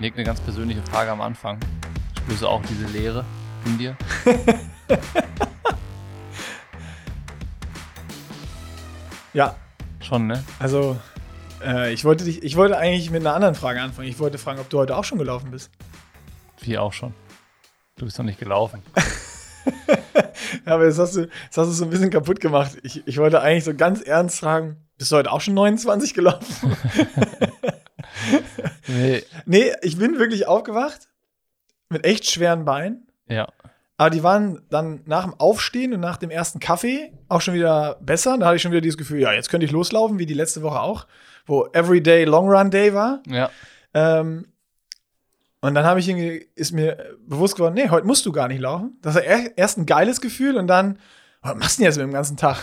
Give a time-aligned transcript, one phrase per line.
[0.00, 1.58] Nick, eine ganz persönliche Frage am Anfang.
[2.16, 3.24] Spürst du auch diese Leere
[3.66, 3.96] in dir?
[9.32, 9.56] ja.
[10.00, 10.44] Schon, ne?
[10.60, 10.96] Also,
[11.64, 14.06] äh, ich, wollte dich, ich wollte eigentlich mit einer anderen Frage anfangen.
[14.06, 15.70] Ich wollte fragen, ob du heute auch schon gelaufen bist.
[16.60, 17.12] Wie auch schon.
[17.96, 18.80] Du bist noch nicht gelaufen.
[20.64, 22.78] ja, aber jetzt hast, du, jetzt hast du es so ein bisschen kaputt gemacht.
[22.84, 26.76] Ich, ich wollte eigentlich so ganz ernst fragen, bist du heute auch schon 29 gelaufen?
[28.86, 29.22] nee.
[29.46, 31.08] Nee, ich bin wirklich aufgewacht
[31.88, 33.06] mit echt schweren Beinen.
[33.28, 33.48] Ja.
[33.96, 37.98] Aber die waren dann nach dem Aufstehen und nach dem ersten Kaffee auch schon wieder
[38.00, 38.38] besser.
[38.38, 40.62] Da hatte ich schon wieder dieses Gefühl, ja, jetzt könnte ich loslaufen, wie die letzte
[40.62, 41.06] Woche auch,
[41.46, 43.22] wo Everyday Long Run Day war.
[43.26, 43.50] Ja.
[43.94, 44.46] Ähm,
[45.60, 48.60] und dann habe ich irgendwie, ist mir bewusst geworden, nee, heute musst du gar nicht
[48.60, 48.96] laufen.
[49.02, 50.98] Das war erst ein geiles Gefühl und dann,
[51.42, 52.58] was machst du denn jetzt mit dem ganzen Tag?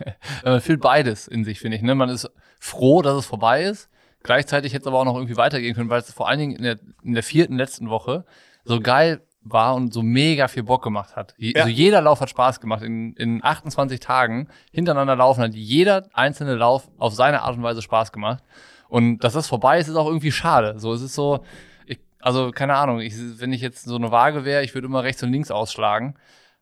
[0.44, 1.84] Man fühlt beides in sich, finde ich.
[1.84, 1.94] Ne?
[1.94, 3.88] Man ist froh, dass es vorbei ist.
[4.22, 6.62] Gleichzeitig hätte es aber auch noch irgendwie weitergehen können, weil es vor allen Dingen in
[6.62, 8.24] der, in der vierten letzten Woche
[8.64, 11.34] so geil war und so mega viel Bock gemacht hat.
[11.36, 11.62] Je, ja.
[11.62, 12.82] Also jeder Lauf hat Spaß gemacht.
[12.82, 17.82] In, in 28 Tagen hintereinander laufen hat jeder einzelne Lauf auf seine Art und Weise
[17.82, 18.42] Spaß gemacht.
[18.88, 20.78] Und dass das vorbei ist, ist auch irgendwie schade.
[20.78, 21.44] So, es ist so,
[21.86, 25.02] ich, also keine Ahnung, ich, wenn ich jetzt so eine Waage wäre, ich würde immer
[25.02, 26.14] rechts und links ausschlagen.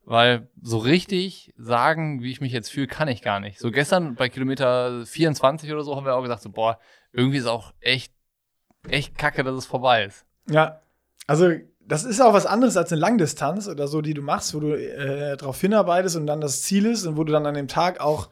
[0.05, 3.59] Weil so richtig sagen, wie ich mich jetzt fühle, kann ich gar nicht.
[3.59, 6.79] So gestern bei Kilometer 24 oder so haben wir auch gesagt, so, boah,
[7.13, 8.13] irgendwie ist auch echt,
[8.89, 10.25] echt kacke, dass es vorbei ist.
[10.49, 10.81] Ja,
[11.27, 14.61] also das ist auch was anderes als eine Langdistanz oder so, die du machst, wo
[14.61, 17.69] du äh, darauf hinarbeitest und dann das Ziel ist und wo du dann an dem
[17.69, 18.29] Tag auch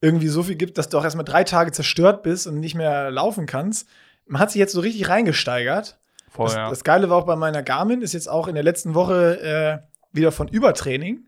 [0.00, 3.10] irgendwie so viel gibt, dass du auch erstmal drei Tage zerstört bist und nicht mehr
[3.10, 3.88] laufen kannst.
[4.26, 5.98] Man hat sich jetzt so richtig reingesteigert.
[6.30, 6.70] Voll, das, ja.
[6.70, 9.78] das Geile war auch bei meiner Garmin, ist jetzt auch in der letzten Woche äh,
[10.12, 11.22] wieder von Übertraining,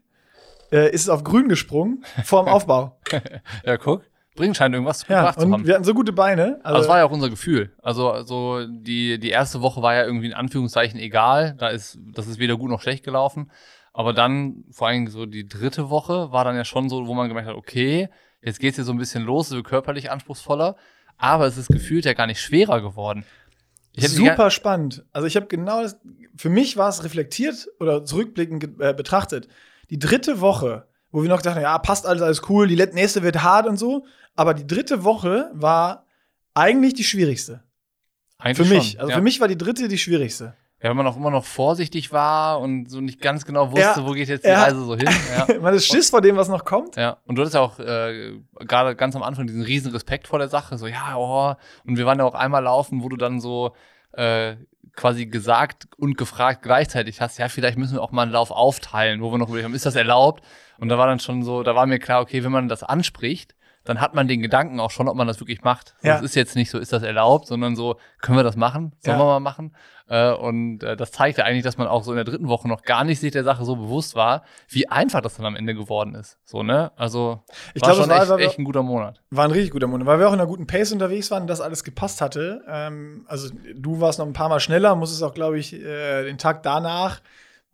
[0.73, 2.99] äh, ist es auf grün gesprungen, vorm Aufbau.
[3.65, 4.03] ja, guck
[4.37, 5.67] bringen scheint irgendwas ja, gebracht zu haben.
[5.67, 6.61] Wir hatten so gute Beine.
[6.63, 7.73] Also das war ja auch unser Gefühl.
[7.83, 11.55] Also, also die, die erste Woche war ja irgendwie in Anführungszeichen egal.
[11.59, 13.51] Da ist, das ist weder gut noch schlecht gelaufen.
[13.93, 17.29] Aber dann, vor allem so die dritte Woche, war dann ja schon so, wo man
[17.29, 18.09] gemerkt hat, okay,
[18.43, 20.77] jetzt geht's hier so ein bisschen los, so körperlich anspruchsvoller.
[21.17, 23.25] Aber es ist gefühlt ja gar nicht schwerer geworden.
[23.97, 25.05] Super spannend.
[25.13, 25.99] Also ich habe genau das,
[26.37, 29.49] für mich war es reflektiert oder zurückblickend äh, betrachtet.
[29.89, 33.43] Die dritte Woche, wo wir noch dachten, ja, passt alles, alles cool, die nächste wird
[33.43, 34.05] hart und so.
[34.35, 36.05] Aber die dritte Woche war
[36.53, 37.63] eigentlich die schwierigste.
[38.37, 38.91] Eigentlich für mich.
[38.91, 39.17] Schon, also ja.
[39.17, 40.57] für mich war die dritte die schwierigste.
[40.83, 44.07] Ja, wenn man auch immer noch vorsichtig war und so nicht ganz genau wusste, ja,
[44.07, 44.63] wo geht jetzt die ja.
[44.63, 45.09] Reise so hin.
[45.35, 45.59] Ja.
[45.63, 46.97] man ist Schiss vor dem, was noch kommt.
[46.97, 50.39] Ja, und du hattest ja auch äh, gerade ganz am Anfang diesen riesen Respekt vor
[50.39, 50.77] der Sache.
[50.77, 51.55] So, ja, oh.
[51.87, 53.75] Und wir waren ja auch einmal laufen, wo du dann so
[54.13, 54.57] äh,
[54.97, 59.23] quasi gesagt und gefragt gleichzeitig hast, ja, vielleicht müssen wir auch mal einen Lauf aufteilen,
[59.23, 60.45] wo wir noch überlegt haben, ist das erlaubt?
[60.79, 63.55] Und da war dann schon so, da war mir klar, okay, wenn man das anspricht,
[63.85, 65.95] dann hat man den Gedanken auch schon, ob man das wirklich macht.
[66.03, 66.15] Ja.
[66.15, 68.93] Das ist jetzt nicht so, ist das erlaubt, sondern so, können wir das machen?
[68.99, 69.25] Sollen Ja.
[69.25, 69.77] wir mal machen?
[70.09, 72.67] Äh, und äh, das zeigt ja eigentlich, dass man auch so in der dritten Woche
[72.67, 75.75] noch gar nicht sich der Sache so bewusst war, wie einfach das dann am Ende
[75.75, 76.39] geworden ist.
[76.45, 76.91] So, ne?
[76.97, 77.45] Also,
[77.75, 79.23] Ich war glaube, schon es war, echt, echt ein guter Monat.
[79.31, 81.49] War ein richtig guter Monat, weil wir auch in einer guten Pace unterwegs waren und
[81.49, 82.65] das alles gepasst hatte.
[82.69, 86.39] Ähm, also du warst noch ein paar Mal schneller, musstest auch, glaube ich, äh, den
[86.39, 87.21] Tag danach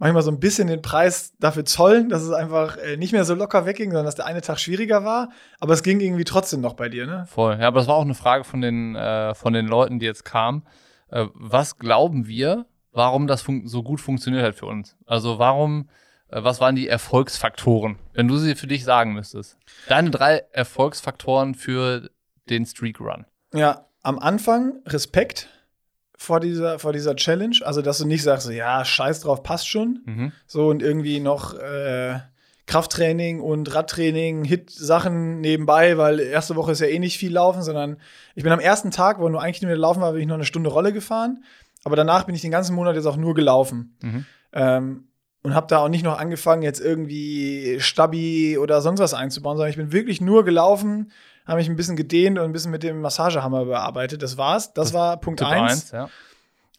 [0.02, 3.34] manchmal so ein bisschen den Preis dafür zollen, dass es einfach äh, nicht mehr so
[3.34, 5.30] locker wegging, sondern dass der eine Tag schwieriger war.
[5.60, 7.24] Aber es ging irgendwie trotzdem noch bei dir, ne?
[7.28, 7.56] Voll.
[7.60, 10.24] Ja, aber das war auch eine Frage von den, äh, von den Leuten, die jetzt
[10.24, 10.64] kamen.
[11.08, 14.96] Äh, was glauben wir, warum das so gut funktioniert hat für uns?
[15.06, 15.88] Also warum,
[16.30, 19.56] äh, was waren die Erfolgsfaktoren, wenn du sie für dich sagen müsstest?
[19.86, 22.10] Deine drei Erfolgsfaktoren für
[22.50, 23.24] den Streak Run.
[23.54, 25.48] Ja, am Anfang Respekt
[26.22, 27.56] vor dieser, vor dieser Challenge.
[27.62, 30.00] Also, dass du nicht sagst, so, ja, scheiß drauf, passt schon.
[30.04, 30.32] Mhm.
[30.46, 32.20] So und irgendwie noch äh,
[32.66, 37.96] Krafttraining und Radtraining, Hit-Sachen nebenbei, weil erste Woche ist ja eh nicht viel laufen, sondern
[38.34, 40.36] ich bin am ersten Tag, wo nur eigentlich nicht mehr laufen war, bin ich noch
[40.36, 41.42] eine Stunde Rolle gefahren.
[41.84, 43.96] Aber danach bin ich den ganzen Monat jetzt auch nur gelaufen.
[44.00, 44.26] Mhm.
[44.52, 45.08] Ähm,
[45.42, 49.70] und habe da auch nicht noch angefangen, jetzt irgendwie Stabi oder sonst was einzubauen, sondern
[49.70, 51.10] ich bin wirklich nur gelaufen,
[51.46, 54.22] habe mich ein bisschen gedehnt und ein bisschen mit dem Massagehammer bearbeitet.
[54.22, 54.72] Das war's.
[54.72, 55.72] Das, Das war Punkt Tipp 1.
[55.72, 56.08] eins, ja.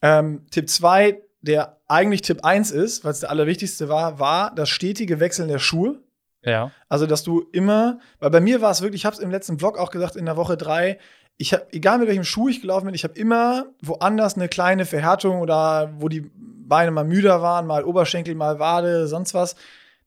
[0.02, 4.70] Ähm, Tipp 2, der eigentlich Tipp 1 ist, weil es der allerwichtigste war, war das
[4.70, 6.00] stetige Wechseln der Schuhe.
[6.42, 6.72] Ja.
[6.90, 9.60] Also, dass du immer, weil bei mir war es wirklich, ich habe es im letzten
[9.60, 11.00] Vlog auch gesagt, in der Woche 3,
[11.38, 14.86] ich habe, egal mit welchem Schuh ich gelaufen bin, ich habe immer woanders eine kleine
[14.86, 19.56] Verhärtung oder wo die Beine mal müder waren, mal Oberschenkel, mal Wade, sonst was.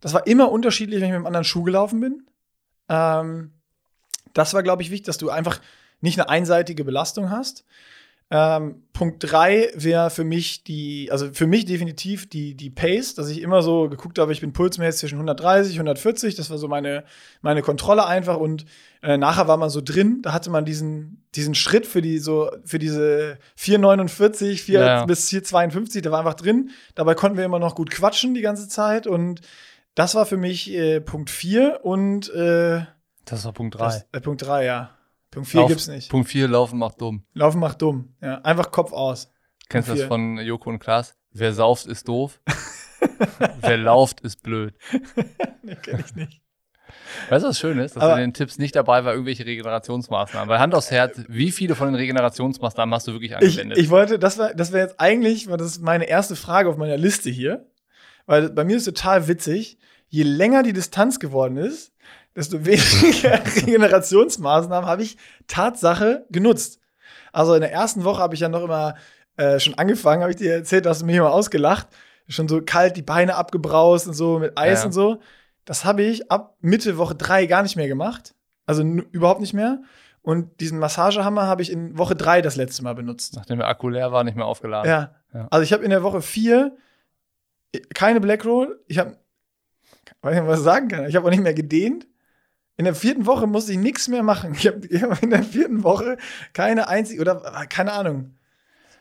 [0.00, 2.26] Das war immer unterschiedlich, wenn ich mit einem anderen Schuh gelaufen bin.
[2.88, 3.52] Ähm,
[4.36, 5.60] das war, glaube ich, wichtig, dass du einfach
[6.00, 7.64] nicht eine einseitige Belastung hast.
[8.28, 13.28] Ähm, Punkt 3 wäre für mich die, also für mich definitiv die, die Pace, dass
[13.28, 17.04] ich immer so geguckt habe, ich bin pulsmäßig zwischen 130, 140, das war so meine,
[17.40, 18.64] meine Kontrolle einfach und
[19.00, 22.50] äh, nachher war man so drin, da hatte man diesen, diesen Schritt für die so,
[22.64, 26.70] für diese 449, 4 Ja, bis 452, der war einfach drin.
[26.96, 29.40] Dabei konnten wir immer noch gut quatschen die ganze Zeit und
[29.94, 32.80] das war für mich äh, Punkt 4 und äh,
[33.26, 33.84] Das war Punkt 3.
[33.84, 34.90] das, äh, Punkt 3, ja.
[35.30, 36.08] Punkt 4 gibt's nicht.
[36.10, 37.26] Punkt 4, Laufen macht dumm.
[37.34, 38.14] Laufen macht dumm.
[38.22, 39.30] Ja, einfach Kopf aus.
[39.68, 41.14] Kennst du das von Joko und Klaas?
[41.32, 42.40] Wer sauft, ist doof.
[43.60, 44.74] Wer lauft, ist blöd.
[45.62, 46.42] Nee, kenn ich nicht.
[47.28, 47.96] Weißt du, was schön ist?
[47.96, 50.48] Dass Aber- in den Tipps nicht dabei war, irgendwelche Regenerationsmaßnahmen.
[50.48, 53.78] Bei Hand aufs Herz, wie viele von den Regenerationsmaßnahmen hast du wirklich Ich, angewendet?
[53.78, 56.96] ich wollte, das wäre das wär jetzt eigentlich, war das meine erste Frage auf meiner
[56.96, 57.66] Liste hier.
[58.26, 59.78] Weil bei mir ist total witzig,
[60.08, 61.92] je länger die Distanz geworden ist,
[62.36, 65.16] desto weniger Regenerationsmaßnahmen habe ich
[65.46, 66.80] Tatsache genutzt.
[67.32, 68.94] Also in der ersten Woche habe ich ja noch immer
[69.36, 71.88] äh, schon angefangen, habe ich dir erzählt, hast du mich immer ausgelacht.
[72.28, 74.86] Schon so kalt die Beine abgebraust und so mit Eis Ja.
[74.86, 75.20] und so.
[75.64, 78.34] Das habe ich ab Mitte Woche drei gar nicht mehr gemacht.
[78.66, 79.82] Also überhaupt nicht mehr.
[80.22, 83.36] Und diesen Massagehammer habe ich in Woche drei das letzte Mal benutzt.
[83.36, 84.90] Nachdem der Akku leer war, nicht mehr aufgeladen.
[84.90, 85.14] Ja.
[85.32, 85.46] Ja.
[85.50, 86.76] Also ich habe in der Woche vier
[87.94, 88.80] keine Black Roll.
[88.88, 89.16] Ich habe,
[90.22, 91.06] weiß nicht, was ich sagen kann.
[91.06, 92.06] Ich habe auch nicht mehr gedehnt.
[92.78, 94.54] In der vierten Woche musste ich nichts mehr machen.
[94.54, 94.80] Ich habe
[95.10, 96.16] hab in der vierten Woche
[96.52, 98.32] keine einzige, oder äh, keine Ahnung.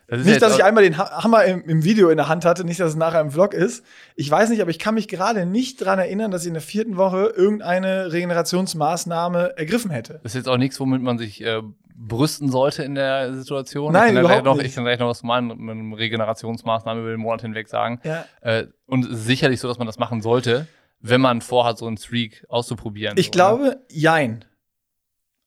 [0.08, 2.64] Das Nicht, dass ich einmal den Ha- Hammer im, im Video in der Hand hatte,
[2.64, 3.84] nicht, dass es nachher im Vlog ist.
[4.14, 6.62] Ich weiß nicht, aber ich kann mich gerade nicht daran erinnern, dass ich in der
[6.62, 10.20] vierten Woche irgendeine Regenerationsmaßnahme ergriffen hätte.
[10.22, 11.60] Das ist jetzt auch nichts, womit man sich äh,
[11.96, 13.92] brüsten sollte in der Situation.
[13.92, 14.66] Nein, ich kann überhaupt noch, nicht.
[14.66, 18.00] Ich kann gleich noch was zu meinen Regenerationsmaßnahmen über den Monat hinweg sagen.
[18.04, 18.24] Ja.
[18.42, 20.66] Äh, und sicherlich so, dass man das machen sollte,
[21.00, 23.16] wenn man vorhat, so einen Streak auszuprobieren.
[23.18, 23.30] Ich ne?
[23.32, 24.44] glaube, jein.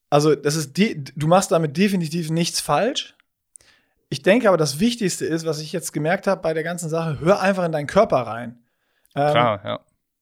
[0.09, 3.15] Also, das ist du machst damit definitiv nichts falsch.
[4.09, 7.19] Ich denke aber, das Wichtigste ist, was ich jetzt gemerkt habe bei der ganzen Sache,
[7.19, 8.63] hör einfach in deinen Körper rein.
[9.15, 9.79] Ähm, Klar, ja.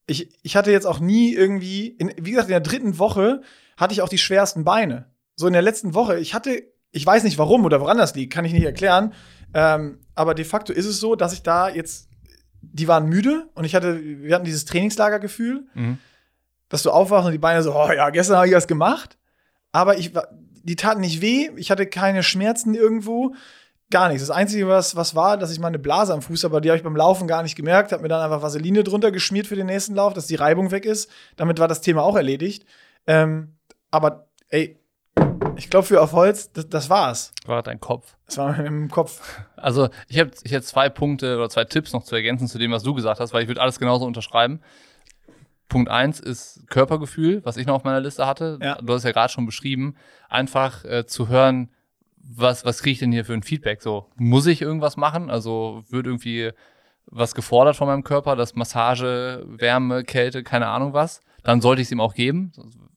[0.07, 3.41] ich, ich hatte jetzt auch nie irgendwie, in, wie gesagt, in der dritten Woche
[3.77, 5.09] hatte ich auch die schwersten Beine.
[5.35, 8.33] So in der letzten Woche, ich hatte, ich weiß nicht warum oder woran das liegt,
[8.33, 9.13] kann ich nicht erklären.
[9.53, 12.06] Ähm, aber de facto ist es so, dass ich da jetzt,
[12.73, 15.97] die waren müde und ich hatte, wir hatten dieses Trainingslagergefühl Mhm.
[16.69, 19.17] dass du aufwachst und die Beine so, oh ja, gestern habe ich das gemacht.
[19.71, 20.11] Aber ich
[20.63, 23.33] die taten nicht weh, ich hatte keine Schmerzen irgendwo,
[23.89, 24.27] gar nichts.
[24.27, 26.69] Das Einzige, was, was war, dass ich mal eine Blase am Fuß habe, aber die
[26.69, 29.55] habe ich beim Laufen gar nicht gemerkt, habe mir dann einfach Vaseline drunter geschmiert für
[29.55, 31.09] den nächsten Lauf, dass die Reibung weg ist.
[31.37, 32.65] Damit war das Thema auch erledigt.
[33.05, 33.55] Ähm,
[33.91, 34.77] aber ey,
[35.57, 37.33] ich glaube für auf Holz, das, das war's.
[37.45, 38.15] War dein Kopf.
[38.25, 39.21] Das war im Kopf.
[39.55, 42.83] Also ich habe ich zwei Punkte oder zwei Tipps noch zu ergänzen zu dem, was
[42.83, 44.61] du gesagt hast, weil ich würde alles genauso unterschreiben.
[45.69, 48.57] Punkt eins ist Körpergefühl, was ich noch auf meiner Liste hatte.
[48.61, 48.75] Ja.
[48.81, 49.95] Du hast ja gerade schon beschrieben.
[50.29, 51.69] Einfach äh, zu hören,
[52.15, 53.81] was, was kriege ich denn hier für ein Feedback?
[53.81, 55.29] So, muss ich irgendwas machen?
[55.29, 56.51] Also wird irgendwie
[57.05, 61.87] was gefordert von meinem Körper, das Massage, Wärme, Kälte, keine Ahnung was, dann sollte ich
[61.87, 62.51] es ihm auch geben.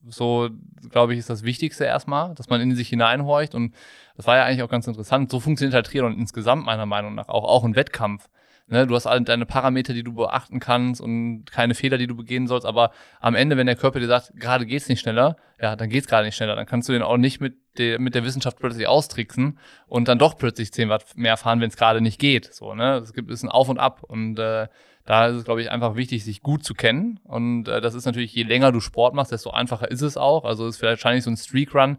[0.09, 0.49] So,
[0.89, 3.55] glaube ich, ist das Wichtigste erstmal, dass man in sich hineinhorcht.
[3.55, 3.73] Und
[4.17, 5.31] das war ja eigentlich auch ganz interessant.
[5.31, 8.27] So funktioniert halt Triathlon insgesamt meiner Meinung nach auch, auch ein Wettkampf.
[8.67, 12.15] Ne, du hast alle deine Parameter, die du beachten kannst und keine Fehler, die du
[12.15, 12.65] begehen sollst.
[12.65, 16.07] Aber am Ende, wenn der Körper dir sagt, gerade geht's nicht schneller, ja, dann geht's
[16.07, 16.57] gerade nicht schneller.
[16.57, 20.19] Dann kannst du den auch nicht mit der, mit der Wissenschaft plötzlich austricksen und dann
[20.19, 22.53] doch plötzlich 10 Watt mehr fahren, wenn es gerade nicht geht.
[22.53, 22.97] So, ne?
[22.97, 24.03] Es gibt ist ein Auf und Ab.
[24.03, 24.67] Und äh,
[25.11, 27.19] da ist es, glaube ich, einfach wichtig, sich gut zu kennen.
[27.25, 30.45] Und äh, das ist natürlich, je länger du Sport machst, desto einfacher ist es auch.
[30.45, 31.97] Also ist vielleicht wahrscheinlich so ein Streak-Run,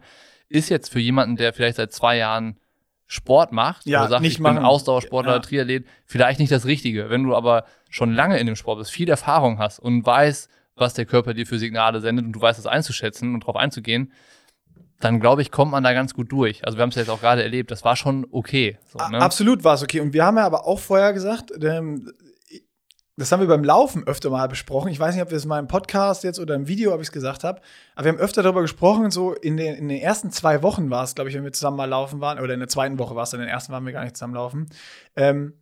[0.49, 2.57] ist jetzt für jemanden, der vielleicht seit zwei Jahren
[3.05, 4.65] Sport macht, Ja, oder sagt, nicht ich bin machen.
[4.65, 5.39] Ausdauersportler, Ja.
[5.39, 7.11] Triathlet, vielleicht nicht das Richtige.
[7.11, 10.95] Wenn du aber schon lange in dem Sport bist, viel Erfahrung hast und weißt, was
[10.95, 14.11] der Körper dir für Signale sendet und du weißt es einzuschätzen und darauf einzugehen,
[14.99, 16.65] dann glaube ich, kommt man da ganz gut durch.
[16.65, 18.79] Also wir haben es ja jetzt auch gerade erlebt, das war schon okay.
[18.87, 19.19] So, ne?
[19.19, 19.99] Absolut war es okay.
[19.99, 22.11] Und wir haben ja aber auch vorher gesagt, ähm,
[23.15, 24.89] das haben wir beim Laufen öfter mal besprochen.
[24.91, 27.07] Ich weiß nicht, ob wir es mal im Podcast jetzt oder im Video, ob ich
[27.07, 27.61] es gesagt habe.
[27.95, 31.03] Aber wir haben öfter darüber gesprochen, so in den, in den ersten zwei Wochen war
[31.03, 32.39] es, glaube ich, wenn wir zusammen mal laufen waren.
[32.39, 34.33] Oder in der zweiten Woche war es, in den ersten waren wir gar nicht zusammen
[34.33, 34.65] laufen.
[35.15, 35.53] Ähm,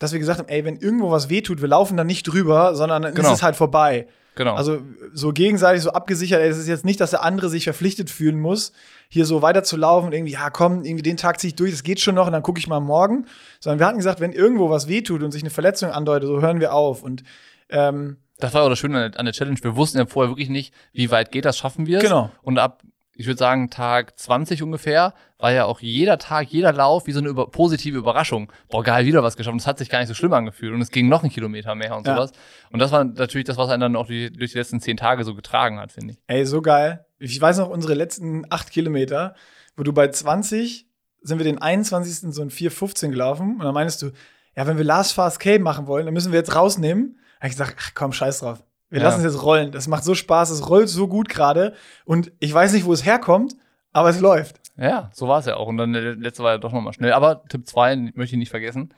[0.00, 3.02] dass wir gesagt haben, ey, wenn irgendwo was wehtut, wir laufen dann nicht drüber, sondern
[3.02, 3.28] dann Genau.
[3.28, 4.08] ist es halt vorbei.
[4.36, 4.54] Genau.
[4.54, 4.80] Also
[5.12, 8.40] so gegenseitig so abgesichert, ey, es ist jetzt nicht, dass der andere sich verpflichtet fühlen
[8.40, 8.72] muss,
[9.08, 11.70] hier so weiter zu laufen und irgendwie, ja komm, irgendwie den Tag ziehe ich durch,
[11.70, 13.26] das geht schon noch und dann gucke ich mal morgen.
[13.60, 16.58] Sondern wir hatten gesagt, wenn irgendwo was wehtut und sich eine Verletzung andeutet, so hören
[16.60, 17.02] wir auf.
[17.02, 17.22] Und
[17.68, 19.58] ähm, Das war auch das Schöne an der, an der Challenge.
[19.62, 22.04] Wir wussten ja vorher wirklich nicht, wie weit geht das, schaffen wir es.
[22.04, 22.30] Genau.
[22.42, 22.82] Und ab,
[23.16, 27.20] ich würde sagen, Tag 20 ungefähr, war ja auch jeder Tag, jeder Lauf wie so
[27.20, 28.50] eine über positive Überraschung.
[28.70, 29.52] Boah, geil, wieder was geschafft.
[29.52, 30.72] Und es hat sich gar nicht so schlimm angefühlt.
[30.72, 32.16] Und es ging noch einen Kilometer mehr und Ja.
[32.16, 32.32] sowas.
[32.70, 35.24] Und das war natürlich das, was einen dann auch die, durch die letzten zehn Tage
[35.24, 36.18] so getragen hat, finde ich.
[36.26, 37.04] ey, so geil.
[37.18, 39.34] Ich weiß noch unsere letzten acht Kilometer,
[39.76, 40.86] wo du bei 20
[41.22, 42.32] sind wir den 21.
[42.34, 43.52] so ein 4,15 gelaufen.
[43.58, 44.10] Und dann meinst du,
[44.56, 47.16] ja, wenn wir Last Fast K machen wollen, dann müssen wir jetzt rausnehmen.
[47.38, 48.62] Da hab ich gesagt, ach komm, scheiß drauf.
[48.94, 49.08] Wir Ja.
[49.08, 49.72] lassen es jetzt rollen.
[49.72, 51.74] Das macht so Spaß, es rollt so gut gerade.
[52.04, 53.56] Und ich weiß nicht, wo es herkommt,
[53.92, 54.60] aber es läuft.
[54.76, 55.66] Ja, so war es ja auch.
[55.66, 57.12] Und dann der letzte war ja doch nochmal schnell.
[57.12, 58.94] Aber Tipp 2 möchte ich nicht vergessen.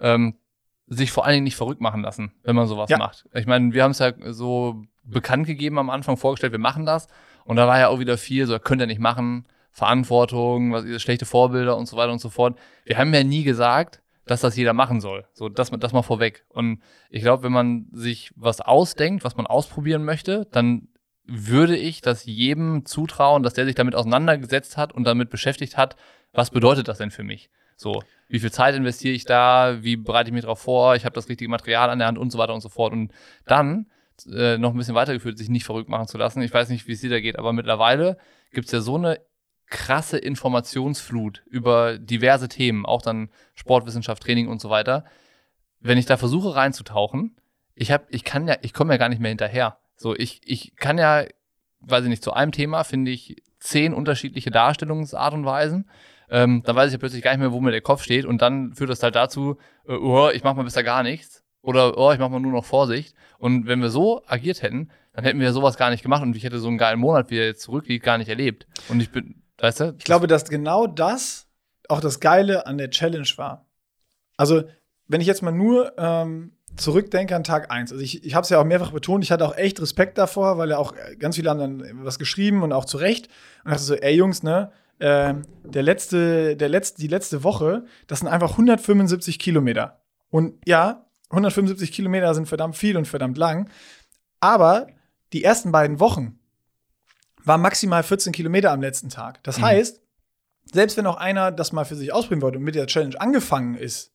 [0.00, 0.34] Ähm,
[0.88, 2.98] sich vor allen Dingen nicht verrückt machen lassen, wenn man sowas Ja.
[2.98, 3.24] macht.
[3.32, 7.06] Ich meine, wir haben es ja so bekannt gegeben am Anfang, vorgestellt, wir machen das.
[7.44, 11.02] Und da war ja auch wieder viel, so könnt ihr nicht machen, Verantwortung, was ist,
[11.02, 12.58] schlechte Vorbilder und so weiter und so fort.
[12.84, 15.26] Wir haben ja nie gesagt, dass das jeder machen soll.
[15.32, 16.44] So, das, das mal vorweg.
[16.50, 20.86] Und ich glaube, wenn man sich was ausdenkt, was man ausprobieren möchte, dann
[21.26, 25.96] würde ich das jedem zutrauen, dass der sich damit auseinandergesetzt hat und damit beschäftigt hat,
[26.32, 27.50] was bedeutet das denn für mich?
[27.76, 29.78] So, wie viel Zeit investiere ich da?
[29.82, 30.94] Wie bereite ich mich darauf vor?
[30.94, 32.92] Ich habe das richtige Material an der Hand und so weiter und so fort.
[32.92, 33.10] Und
[33.46, 33.86] dann
[34.32, 36.40] äh, noch ein bisschen weitergeführt, sich nicht verrückt machen zu lassen.
[36.42, 38.16] Ich weiß nicht, wie es dir da geht, aber mittlerweile
[38.52, 39.18] gibt es ja so eine
[39.70, 45.04] krasse Informationsflut über diverse Themen, auch dann Sportwissenschaft, Training und so weiter.
[45.80, 47.36] Wenn ich da versuche reinzutauchen,
[47.74, 49.78] ich habe, ich kann ja, ich komme ja gar nicht mehr hinterher.
[49.96, 51.24] So, ich, ich kann ja,
[51.80, 55.88] weiß ich nicht, zu einem Thema finde ich zehn unterschiedliche Darstellungsart und Weisen.
[56.28, 58.42] Ähm, dann weiß ich ja plötzlich gar nicht mehr, wo mir der Kopf steht und
[58.42, 62.12] dann führt das halt dazu, äh, oh, ich mache mal besser gar nichts oder oh,
[62.12, 63.14] ich mache mal nur noch Vorsicht.
[63.38, 66.44] Und wenn wir so agiert hätten, dann hätten wir sowas gar nicht gemacht und ich
[66.44, 68.66] hätte so einen geilen Monat, wie er jetzt zurückliegt, gar nicht erlebt.
[68.88, 69.94] Und ich bin, weißt du?
[69.98, 71.46] Ich glaube, dass genau das
[71.88, 73.66] auch das Geile an der Challenge war.
[74.36, 74.62] Also,
[75.08, 77.92] wenn ich jetzt mal nur ähm, zurückdenke an Tag 1.
[77.92, 80.58] Also, ich, ich habe es ja auch mehrfach betont, ich hatte auch echt Respekt davor,
[80.58, 83.28] weil ja auch äh, ganz viele dann was geschrieben und auch zu Recht.
[83.64, 88.20] Und dachte so, ey Jungs, ne, ähm, der letzte, der letzte, die letzte Woche, das
[88.20, 90.00] sind einfach 175 Kilometer.
[90.30, 93.70] Und ja, 175 Kilometer sind verdammt viel und verdammt lang.
[94.40, 94.88] Aber
[95.32, 96.39] die ersten beiden Wochen
[97.44, 99.42] waren maximal 14 Kilometer am letzten Tag.
[99.44, 99.62] Das Mhm.
[99.64, 100.00] heißt,
[100.72, 103.74] selbst wenn auch einer das mal für sich ausprobieren wollte und mit der Challenge angefangen
[103.74, 104.12] ist,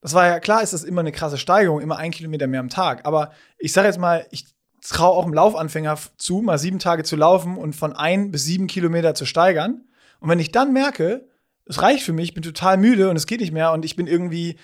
[0.00, 2.68] das war ja klar, ist das immer eine krasse Steigerung, immer ein Kilometer mehr am
[2.68, 3.04] Tag.
[3.04, 4.46] Aber ich sage jetzt mal, ich
[4.80, 8.68] traue auch einem Laufanfänger zu, mal sieben Tage zu laufen und von ein bis sieben
[8.68, 9.82] Kilometer zu steigern.
[10.20, 11.26] Und wenn ich dann merke,
[11.66, 13.96] es reicht für mich, ich bin total müde und es geht nicht mehr und ich
[13.96, 14.56] bin irgendwie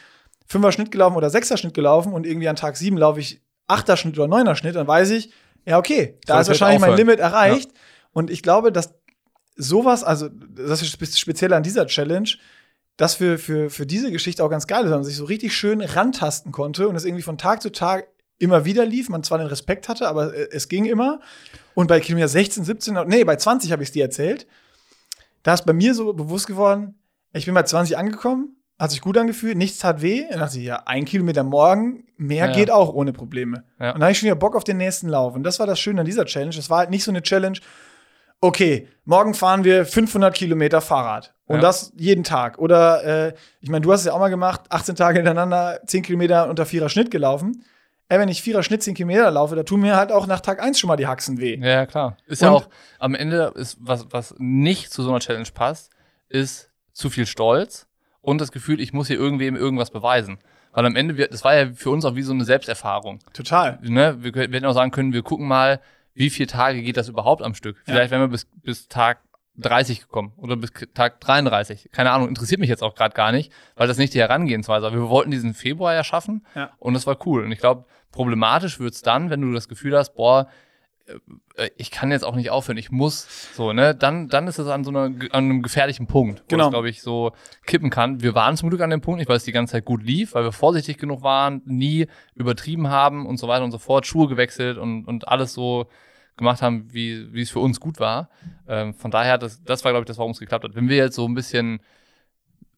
[0.47, 3.97] Fünfer Schnitt gelaufen oder Sechser Schnitt gelaufen und irgendwie an Tag sieben laufe ich Achter
[3.97, 5.33] Schnitt oder Neuner Schnitt, dann weiß ich,
[5.67, 6.97] ja, okay, da ist wahrscheinlich mein?
[6.97, 7.71] Limit erreicht.
[8.13, 8.95] Und ich glaube, dass
[9.57, 12.29] sowas, also das ist spe- speziell an dieser Challenge,
[12.97, 15.55] das für, für, für diese Geschichte auch ganz geil ist, weil man sich so richtig
[15.57, 18.07] schön rantasten konnte und es irgendwie von Tag zu Tag
[18.39, 19.09] immer wieder lief.
[19.09, 21.21] Man zwar den Respekt hatte, aber äh, es ging immer.
[21.75, 24.47] Und bei Kilometer 16, 17, nee, bei 20 habe ich es dir erzählt.
[25.43, 26.99] Da ist bei mir so bewusst geworden,
[27.33, 30.25] ich bin bei 20 angekommen, hat sich gut angefühlt, nichts tat weh.
[30.31, 32.53] Dann dachte ich, ja, ein Kilometer morgen, mehr Ja.
[32.53, 33.65] geht auch ohne Probleme.
[33.81, 33.89] Ja.
[33.89, 35.35] Und dann habe ich schon wieder Bock auf den nächsten Lauf.
[35.35, 36.55] Und das war das Schöne an dieser Challenge.
[36.57, 37.59] Es war halt nicht so eine Challenge,
[38.41, 41.35] okay, morgen fahren wir 500 Kilometer Fahrrad.
[41.47, 41.63] Und Ja.
[41.63, 42.59] das jeden Tag.
[42.59, 46.03] Oder, äh, ich meine, du hast es ja auch mal gemacht, 18 Tage hintereinander 10
[46.03, 47.65] Kilometer unter vierer Schnitt gelaufen.
[48.09, 50.63] Ey, wenn ich vierer Schnitt 10 Kilometer laufe, da tun mir halt auch nach Tag
[50.63, 51.57] 1 schon mal die Haxen weh.
[51.59, 52.17] Ja, klar.
[52.27, 55.91] Ist ja Und- auch, am Ende ist, was, was nicht zu so einer Challenge passt,
[56.29, 57.87] ist zu viel Stolz
[58.25, 60.39] und das Gefühl, ich muss hier irgendwem irgendwas beweisen.
[60.73, 63.21] Weil am Ende, wir, das war ja für uns auch wie so eine Selbsterfahrung.
[63.33, 63.79] Total.
[63.83, 64.17] Ne?
[64.21, 65.81] Wir, wir hätten auch sagen können, wir gucken mal,
[66.15, 67.77] wie viele Tage geht das überhaupt am Stück.
[67.85, 69.19] Vielleicht wären wir bis, bis Tag
[69.57, 71.91] 30 gekommen oder bis Tag 33.
[71.93, 74.93] Keine Ahnung, interessiert mich jetzt auch gerade gar nicht, weil das nicht die Herangehensweise war.
[74.93, 76.71] Wir wollten diesen Februar ja schaffen Ja.
[76.79, 77.45] und das war cool.
[77.45, 80.49] Und ich glaube, problematisch wird's dann, wenn du das Gefühl hast, boah,
[81.77, 83.95] ich kann jetzt auch nicht aufhören, ich muss so, ne?
[83.95, 86.65] Dann, dann ist es an so einer, an einem gefährlichen Punkt, wo Genau.
[86.67, 87.33] es, glaube ich, so
[87.67, 88.23] kippen kann.
[88.23, 90.35] Wir waren zum Glück an dem Punkt nicht, weil es die ganze Zeit gut lief,
[90.35, 94.29] weil wir vorsichtig genug waren, nie übertrieben haben und so weiter und so fort, Schuhe
[94.29, 95.87] gewechselt und, und alles so
[96.37, 98.29] gemacht haben, wie, wie es für uns gut war.
[98.67, 100.75] Ähm, von daher, das, das war, glaube ich, das, warum es geklappt hat.
[100.75, 101.81] Wenn wir jetzt so ein bisschen,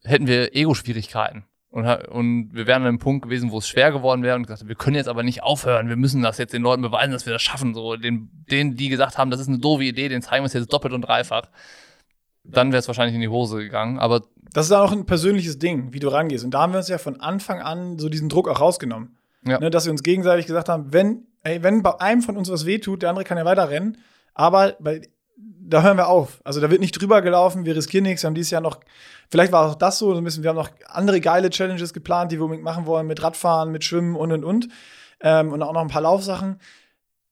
[0.05, 1.45] hätten wir Ego-Schwierigkeiten.
[1.77, 4.67] Und, und wir wären an einem Punkt gewesen, wo es schwer geworden wäre und gesagt,
[4.67, 7.35] wir können jetzt aber nicht aufhören, wir müssen das jetzt den Leuten beweisen, dass wir
[7.35, 7.75] das schaffen.
[7.75, 10.55] So, den, denen, die gesagt haben, das ist eine doofe Idee, den zeigen wir es
[10.55, 11.51] jetzt doppelt und dreifach.
[12.45, 13.99] Dann wäre es wahrscheinlich in die Hose gegangen.
[13.99, 14.23] Aber
[14.55, 16.47] Das ist auch ein persönliches Ding, wie du rangehst.
[16.47, 19.19] Und da haben wir uns ja von Anfang an so diesen Druck auch rausgenommen.
[19.45, 19.61] Ja.
[19.61, 22.65] Ne, dass wir uns gegenseitig gesagt haben, wenn, ey, wenn bei einem von uns was
[22.65, 23.99] wehtut, der andere kann ja weiterrennen.
[24.33, 25.03] Aber bei,
[25.69, 26.41] da hören wir auf.
[26.45, 28.23] Also da wird nicht drüber gelaufen, wir riskieren nichts.
[28.23, 28.81] Wir haben dieses Jahr noch,
[29.29, 32.33] vielleicht war auch das so, so ein bisschen, wir haben noch andere geile Challenges geplant,
[32.33, 34.69] die wir unbedingt machen wollen, mit Radfahren, mit Schwimmen und und und.
[35.21, 36.61] Ähm, und auch noch ein paar Laufsachen.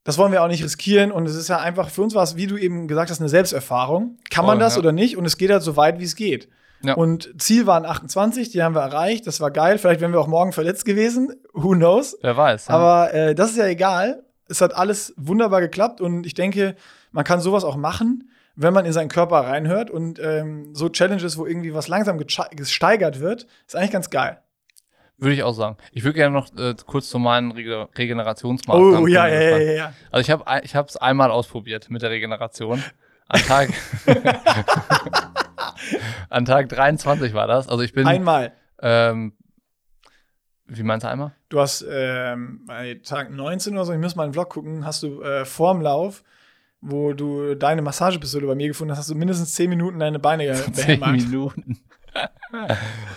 [0.05, 1.13] Das wollen wir auch nicht riskieren.
[1.13, 3.29] Und es ist ja einfach, für uns war es, wie du eben gesagt hast, eine
[3.29, 4.19] Selbsterfahrung.
[4.31, 4.81] Kann man Voll, das ja.
[4.81, 5.17] oder nicht?
[5.17, 6.49] Und es geht halt so weit, wie es geht.
[6.83, 6.95] Ja.
[6.95, 9.27] Und Ziel waren 28, die haben wir erreicht.
[9.27, 9.79] Das war geil.
[9.79, 11.33] Vielleicht wären wir auch morgen verletzt gewesen.
[11.55, 12.17] Who knows?
[12.21, 12.69] wer weiß.
[12.69, 12.75] ja.
[12.75, 14.23] Aber äh, das ist ja egal.
[14.47, 16.77] Es hat alles wunderbar geklappt und ich denke,
[17.15, 21.39] man kann sowas auch machen, wenn man in seinen Körper reinhört und ähm, so Challenges,
[21.39, 24.39] wo irgendwie was langsam gesteigert wird, ist eigentlich ganz geil.
[25.17, 25.77] Würde ich auch sagen.
[25.93, 29.93] Ich würde gerne noch äh, kurz zu meinen Rege Regenerationsmaßnahmen Oh, ja, ja, ja, ja.
[30.11, 32.83] Also ich habe ich es einmal ausprobiert mit der Regeneration.
[33.29, 33.71] An Tag,
[36.29, 37.69] an Tag 23 war das.
[37.69, 38.53] Also ich bin, Einmal.
[38.83, 39.33] ähm,
[40.67, 41.33] wie meinst du einmal?
[41.49, 45.05] Du hast ähm, bei Tag 19 oder so, ich muss mal einen Vlog gucken, hast
[45.05, 46.23] du äh, vorm Lauf,
[46.87, 50.45] wo du deine Massagepistole bei mir gefunden hast, hast du mindestens 10 Minuten deine Beine
[50.45, 51.13] ge- Zehn behämmert.
[51.29, 51.79] Minuten.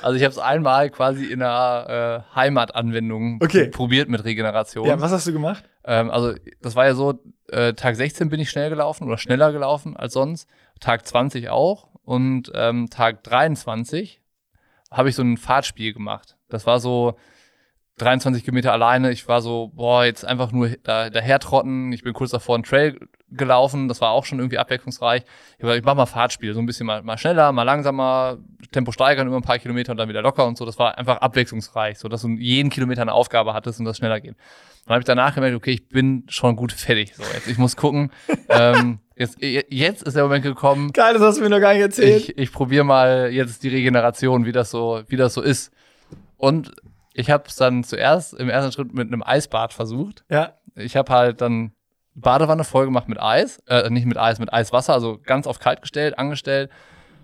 [0.02, 3.68] also ich habe es einmal quasi in einer äh, Heimatanwendung Okay.
[3.68, 4.88] probiert mit Regeneration.
[4.88, 5.64] Ja, was hast du gemacht?
[5.84, 7.20] Ähm, also das war ja so,
[7.50, 10.50] äh, Tag 16 bin ich schnell gelaufen oder schneller gelaufen als sonst.
[10.80, 11.88] Tag 20 auch.
[12.04, 14.22] Und ähm, Tag 23
[14.92, 16.38] habe ich so ein Fahrtspiel gemacht.
[16.50, 17.18] Das war so
[17.98, 19.12] 23 Kilometer alleine.
[19.12, 21.92] Ich war so, boah, jetzt einfach nur da, dahertrotten.
[21.92, 22.98] Ich bin kurz davor einen Trail
[23.30, 23.88] gelaufen.
[23.88, 25.24] Das war auch schon irgendwie abwechslungsreich.
[25.58, 26.54] Ich, war, ich mach mal Fahrtspiel.
[26.54, 28.38] So ein bisschen mal, mal schneller, mal langsamer,
[28.72, 30.66] Tempo steigern über ein paar Kilometer und dann wieder locker und so.
[30.66, 34.20] Das war einfach abwechslungsreich, so dass du jeden Kilometer eine Aufgabe hattest und das schneller
[34.20, 34.36] geht.
[34.86, 37.14] Dann habe ich danach gemerkt, okay, ich bin schon gut fertig.
[37.16, 38.12] So, jetzt ich muss gucken.
[38.50, 40.94] ähm, jetzt, jetzt ist der Moment gekommen.
[40.94, 42.30] Geil, das hast du mir noch gar nicht erzählt.
[42.30, 45.74] Ich, ich probiere mal jetzt die Regeneration, wie das so, wie das so ist.
[46.38, 46.72] Und
[47.14, 50.24] ich habe es dann zuerst im ersten Schritt mit einem Eisbad versucht.
[50.30, 51.72] ja, Ich habe halt dann
[52.18, 55.82] Badewanne voll gemacht mit Eis, äh, nicht mit Eis, mit Eiswasser, also ganz auf kalt
[55.82, 56.70] gestellt, angestellt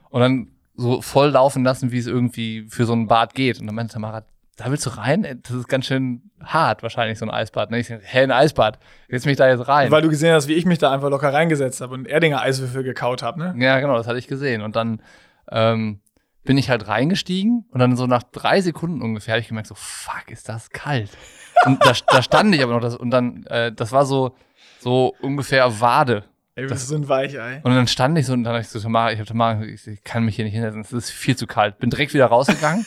[0.09, 3.59] und dann so voll laufen lassen, wie es irgendwie für so ein Bad geht.
[3.59, 4.23] Und dann meinte Tamara,
[4.55, 5.23] da willst du rein?
[5.23, 7.71] Ey, Das ist ganz schön hart, wahrscheinlich so ein Eisbad.
[7.71, 7.79] Ne?
[7.79, 8.77] Ich sag, hä, ein Eisbad,
[9.09, 9.89] jetzt mich da jetzt rein.
[9.91, 12.83] weil du gesehen hast, wie ich mich da einfach locker reingesetzt habe und Erdinger Eiswürfel
[12.83, 13.55] gekaut habe, ne?
[13.57, 14.61] Ja, genau, das hatte ich gesehen.
[14.61, 15.01] Und dann
[15.51, 16.01] ähm,
[16.43, 19.75] bin ich halt reingestiegen und dann so nach drei Sekunden ungefähr habe ich gemerkt, so,
[19.75, 21.09] fuck, ist das kalt.
[21.65, 24.35] Und da, da stand ich aber noch, das, und dann, äh, das war so,
[24.83, 26.25] so ungefähr Wade.
[26.55, 27.61] Ey, das ist so ein Weichei.
[27.63, 29.87] Und dann stand ich so und dann habe ich so, Tamara, ich habe Tamara, ich,
[29.87, 31.79] ich kann mich hier nicht hinsetzen, es ist viel zu kalt.
[31.79, 32.85] Bin direkt wieder rausgegangen.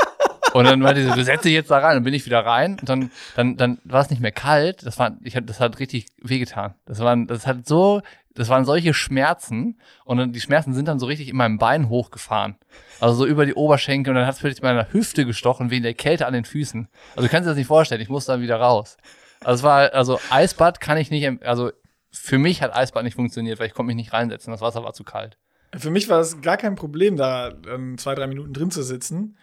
[0.52, 1.94] und dann meinte sie, so, du setz dich jetzt da rein.
[1.94, 4.84] Dann bin ich wieder rein und dann, dann, dann war es nicht mehr kalt.
[4.84, 6.74] Das war, ich hab, das hat richtig wehgetan.
[6.86, 8.02] Das waren, das hat so,
[8.34, 11.88] das waren solche Schmerzen und dann, die Schmerzen sind dann so richtig in meinem Bein
[11.88, 12.56] hochgefahren.
[12.98, 15.94] Also so über die Oberschenkel und dann hat es plötzlich meiner Hüfte gestochen wegen der
[15.94, 16.88] Kälte an den Füßen.
[17.14, 18.96] Also du kannst dir das nicht vorstellen, ich musste dann wieder raus.
[19.40, 21.72] Also es war, also Eisbad kann ich nicht, also
[22.10, 24.52] für mich hat Eisbad nicht funktioniert, weil ich konnte mich nicht reinsetzen.
[24.52, 25.36] Das Wasser war zu kalt.
[25.76, 29.36] Für mich war es gar kein Problem, da ähm, zwei, drei Minuten drin zu sitzen.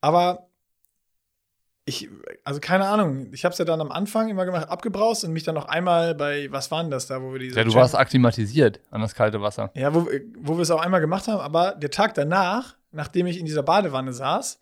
[0.00, 0.48] Aber
[1.86, 2.10] ich,
[2.44, 5.44] also keine Ahnung, ich habe es ja dann am Anfang immer gemacht, abgebraust und mich
[5.44, 7.56] dann noch einmal bei, was waren das da, wo wir diese.
[7.56, 9.70] Ja, du warst akklimatisiert an das kalte Wasser.
[9.74, 13.38] Ja, wo, wo wir es auch einmal gemacht haben, aber der Tag danach, nachdem ich
[13.38, 14.60] in dieser Badewanne saß,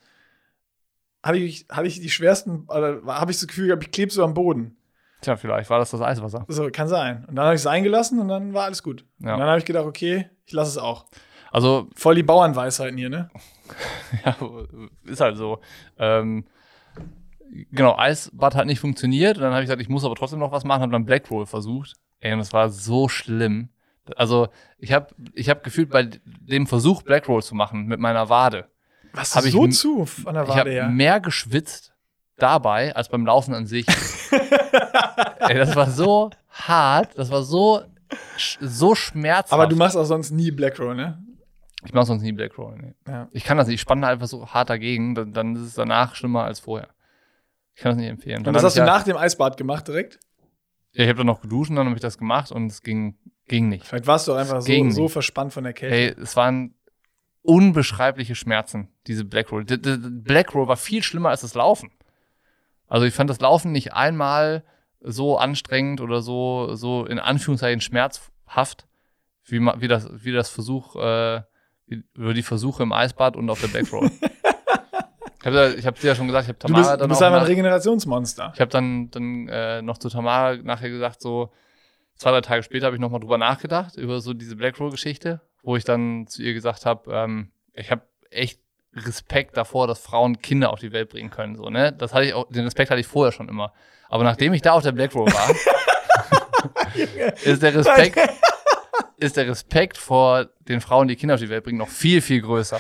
[1.25, 4.23] hatte ich, hatte ich die schwersten, oder habe ich das Gefühl gehabt, ich klebe so
[4.23, 4.77] am Boden.
[5.23, 6.45] Tja, vielleicht war das das Eiswasser.
[6.49, 7.25] So, kann sein.
[7.27, 9.07] Und dann habe ich es eingelassen und dann war alles gut.
[9.21, 9.33] Ja.
[9.33, 11.07] Und dann habe ich gedacht, okay, ich lasse es auch.
[11.51, 13.31] Also, Voll die Bauernweisheiten hier, ne?
[14.25, 14.37] ja,
[15.05, 15.61] ist halt so.
[15.99, 16.45] Ähm,
[17.71, 19.39] genau, Eisbad hat nicht funktioniert.
[19.39, 20.83] Und dann habe ich gesagt, ich muss aber trotzdem noch was machen.
[20.83, 21.95] Habe dann Black Roll versucht.
[22.21, 23.71] Ey, und das war so schlimm.
[24.17, 28.29] Also, ich habe ich hab gefühlt bei dem Versuch, Black Roll zu machen mit meiner
[28.29, 28.69] Wade,
[29.15, 30.89] Was Hab ich so zu an der ich Wade habe her.
[30.89, 31.93] mehr geschwitzt
[32.37, 33.87] dabei als beim Laufen an sich.
[35.39, 37.83] Ey, das war so hart, das war so,
[38.61, 39.53] so schmerzhaft.
[39.53, 41.19] Aber du machst auch sonst nie Black Roll, ne?
[41.85, 42.77] ich mache sonst nie Black Roll.
[42.81, 42.95] Nee.
[43.07, 43.29] Ja.
[43.33, 46.15] Ich kann das nicht, ich spanne einfach so hart dagegen, dann, dann ist es danach
[46.15, 46.89] schlimmer als vorher.
[47.75, 48.39] Ich kann das nicht empfehlen.
[48.39, 50.19] Und Dann das hast ich du ja, nach dem Eisbad gemacht direkt?
[50.93, 53.17] ja, ich habe dann noch geduscht und dann habe ich das gemacht und es ging,
[53.49, 53.87] ging nicht.
[53.87, 55.95] Vielleicht warst du einfach so, so verspannt von der Kälte.
[55.95, 56.75] Hey, es waren
[57.45, 59.65] unbeschreibliche Schmerzen, diese Black Roll.
[59.65, 61.91] D d Black Roll war viel schlimmer als das Laufen.
[62.89, 64.65] Also ich fand das Laufen nicht einmal
[65.01, 68.87] so anstrengend oder so, so in Anführungszeichen schmerzhaft,
[69.45, 71.43] wie, wie, das, wie das Versuch, äh,
[71.87, 74.11] wie, über die Versuche im Eisbad und auf der Black Roll.
[75.41, 77.23] ich habe hab dir ja schon gesagt, ich habe Du Tamara bist, du dann bist
[77.23, 78.53] auch einfach ein Regenerationsmonster.
[78.55, 81.53] ich habe dann, dann äh, noch zu Tamara nachher gesagt, so
[82.17, 85.77] zwei, drei Tage später habe ich nochmal drüber nachgedacht, über so diese Black Roll-Geschichte, wo
[85.77, 88.61] ich dann zu ihr gesagt habe, ähm, ich habe echt
[88.95, 91.57] Respekt davor, dass Frauen Kinder auf die Welt bringen können.
[91.57, 91.93] So, ne?
[91.93, 93.73] Das hatte ich auch, den Respekt hatte ich vorher schon immer.
[94.09, 95.51] Aber nachdem ich da auf der Black Roll war,
[97.45, 98.19] ist der Respekt,
[99.19, 102.43] ist der Respekt vor den Frauen, die Kinder auf die Welt bringen, noch viel, viel
[102.43, 102.79] größer.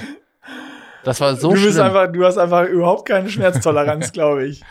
[1.02, 1.86] Das war so du, bist schlimm.
[1.86, 4.62] einfach, du hast einfach überhaupt keine Schmerztoleranz, glaube ich.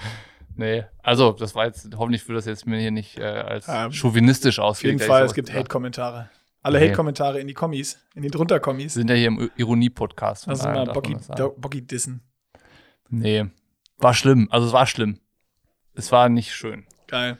[0.55, 3.91] Nee, also das war jetzt, hoffentlich wird das jetzt mir hier nicht äh, als Ähm,
[3.91, 4.99] chauvinistisch Auf jeden.
[4.99, 6.29] Fall, es gibt Hate-Kommentare.
[6.63, 6.87] Alle Nee.
[6.87, 8.95] Hate-Kommentare in die Kommis, in die drunter-Kommis.
[8.95, 10.47] Wir sind ja hier im Ironie-Podcast.
[10.47, 11.35] Lass uns mal.
[11.35, 12.21] Do- Bocki dissen.
[13.09, 13.45] Nee,
[13.97, 14.47] war schlimm.
[14.49, 15.19] Also es war schlimm.
[15.93, 16.85] Es war nicht schön.
[17.07, 17.37] Geil.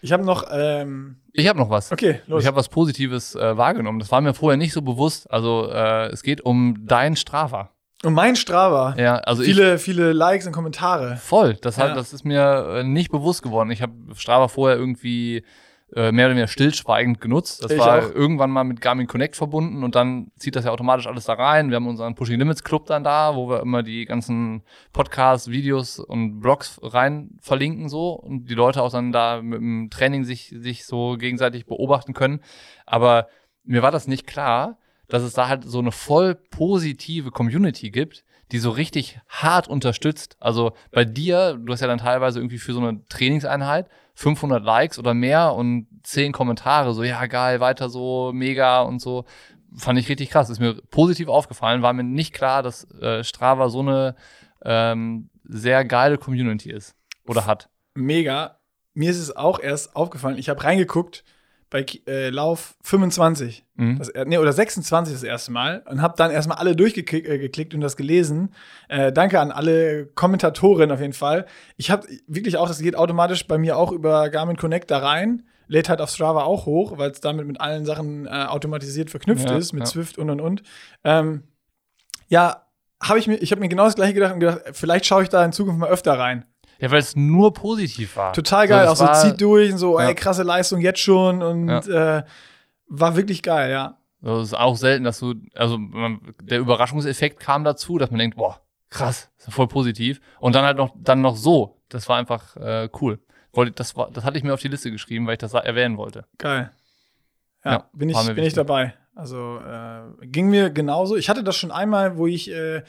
[0.00, 1.90] Ich habe noch, ähm, Ich habe noch was.
[1.90, 2.42] okay, los.
[2.42, 3.98] Ich habe was Positives äh, wahrgenommen.
[3.98, 5.28] Das war mir vorher nicht so bewusst.
[5.30, 7.70] Also äh, es geht um dein Strava.
[8.04, 8.94] Und mein Strava.
[8.96, 11.16] Ja, also ich viele, viele Likes und Kommentare.
[11.16, 11.54] voll.
[11.54, 11.94] Das, hat, Ja.
[11.96, 13.70] das ist mir äh, nicht bewusst geworden.
[13.72, 15.42] Ich habe Strava vorher irgendwie
[15.94, 17.64] äh, mehr oder weniger stillschweigend genutzt.
[17.64, 18.14] Das Ich war auch.
[18.14, 21.70] irgendwann mal mit Garmin Connect verbunden und dann zieht das ja automatisch alles da rein.
[21.70, 25.98] Wir haben unseren Pushing Limits Club dann da, wo wir immer die ganzen Podcasts, Videos
[25.98, 30.54] und Blogs rein verlinken so und die Leute auch dann da mit dem Training sich,
[30.58, 32.40] sich so gegenseitig beobachten können.
[32.84, 33.28] Aber
[33.64, 38.24] mir war das nicht klar, dass es da halt so eine voll positive Community gibt,
[38.52, 40.36] die so richtig hart unterstützt.
[40.40, 44.98] Also bei dir, du hast ja dann teilweise irgendwie für so eine Trainingseinheit 500 Likes
[44.98, 49.24] oder mehr und 10 Kommentare, so ja geil, weiter so, mega und so.
[49.76, 50.50] Fand ich richtig krass.
[50.50, 54.16] Ist mir positiv aufgefallen, war mir nicht klar, dass äh, Strava so eine
[54.64, 57.68] ähm, sehr geile Community ist oder hat.
[57.94, 58.58] Mega.
[58.94, 60.38] Mir ist es auch erst aufgefallen.
[60.38, 61.22] Ich habe reingeguckt
[61.70, 63.64] bei äh, Lauf 25.
[63.76, 63.98] Mhm.
[63.98, 67.80] Das, nee, oder 26 das erste Mal und habe dann erstmal alle durchgeklickt äh, und
[67.80, 68.54] das gelesen.
[68.88, 71.46] Äh, danke an alle Kommentatoren auf jeden Fall.
[71.76, 75.42] Ich habe wirklich auch, das geht automatisch bei mir auch über Garmin Connect da rein.
[75.66, 79.50] Lädt halt auf Strava auch hoch, weil es damit mit allen Sachen äh, automatisiert verknüpft
[79.50, 79.86] Ja, ist, mit ja.
[79.86, 80.62] Swift und und und.
[81.04, 81.42] Ähm,
[82.28, 82.64] ja,
[83.02, 85.28] habe ich mir, ich habe mir genau das gleiche gedacht und gedacht, vielleicht schaue ich
[85.28, 86.46] da in Zukunft mal öfter rein.
[86.80, 88.32] Ja, weil es nur positiv war.
[88.32, 90.08] Total geil, das auch so zieht durch und so, Ja.
[90.08, 92.22] ey, krasse Leistung jetzt schon und äh,
[92.88, 93.98] war wirklich geil, ja.
[94.20, 95.78] Das ist auch selten, dass du, also
[96.42, 98.60] der Überraschungseffekt kam dazu, dass man denkt, boah,
[98.90, 100.20] krass, ist ja voll positiv.
[100.40, 101.80] Und dann halt noch, dann noch so.
[101.88, 103.20] Das war einfach äh, cool.
[103.74, 106.26] Das, war, das hatte ich mir auf die Liste geschrieben, weil ich das erwähnen wollte.
[106.38, 106.70] Geil.
[107.64, 108.94] Ja, Ja, bin, ich, bin ich dabei.
[109.14, 111.16] Also äh, ging mir genauso.
[111.16, 112.82] Ich hatte das schon einmal, wo ich äh,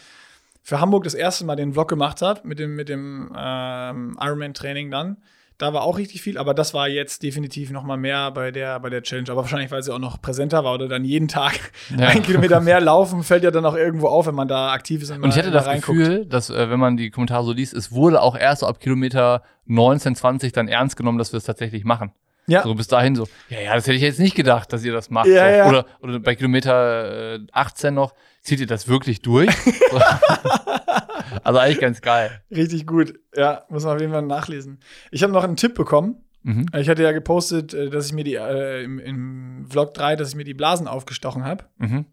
[0.69, 4.91] für Hamburg das erste Mal den Vlog gemacht habe, mit dem, mit dem ähm, Ironman-Training
[4.91, 5.17] dann.
[5.57, 8.79] Da war auch richtig viel, aber das war jetzt definitiv noch mal mehr bei der,
[8.79, 9.29] bei der Challenge.
[9.31, 11.59] Aber wahrscheinlich, weil sie auch noch präsenter war oder dann jeden Tag
[11.97, 12.07] Ja.
[12.07, 15.11] ein Kilometer mehr laufen, fällt ja dann auch irgendwo auf, wenn man da aktiv ist.
[15.11, 17.91] Und ich hätte mal das Gefühl, dass, äh, wenn man die Kommentare so liest, es
[17.91, 21.83] wurde auch erst so ab Kilometer 19, 20 dann ernst genommen, dass wir es tatsächlich
[21.83, 22.11] machen.
[22.47, 24.93] Ja, So bis dahin so, ja, ja, das hätte ich jetzt nicht gedacht, dass ihr
[24.93, 25.27] das macht.
[25.27, 25.57] Ja, so.
[25.57, 25.67] ja.
[25.67, 29.49] Oder, oder bei Kilometer äh, 18 noch, zieht ihr das wirklich durch?
[29.91, 29.97] So.
[31.43, 32.41] also eigentlich ganz geil.
[32.51, 33.13] richtig gut.
[33.35, 34.79] Ja, muss man auf jeden Fall nachlesen.
[35.11, 36.23] Ich habe noch einen Tipp bekommen.
[36.43, 36.67] Mhm.
[36.77, 40.29] Ich hatte ja gepostet, äh, dass ich mir die äh, im, im Vlog 3, dass
[40.29, 41.65] ich mir die Blasen aufgestochen habe.
[41.77, 42.05] Mhm.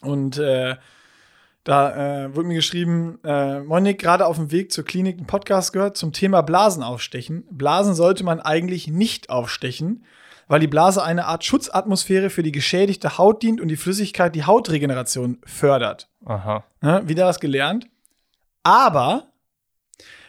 [0.00, 0.76] Und äh,
[1.66, 5.72] da äh, wurde mir geschrieben, äh, Monik, gerade auf dem Weg zur Klinik einen Podcast
[5.72, 7.44] gehört zum Thema Blasen aufstechen.
[7.50, 10.04] Blasen sollte man eigentlich nicht aufstechen,
[10.48, 14.44] weil die Blase eine Art Schutzatmosphäre für die geschädigte Haut dient und die Flüssigkeit die
[14.44, 16.08] Hautregeneration fördert.
[16.24, 16.64] Aha.
[16.80, 17.02] Ne?
[17.06, 17.88] Wieder was gelernt.
[18.62, 19.28] Aber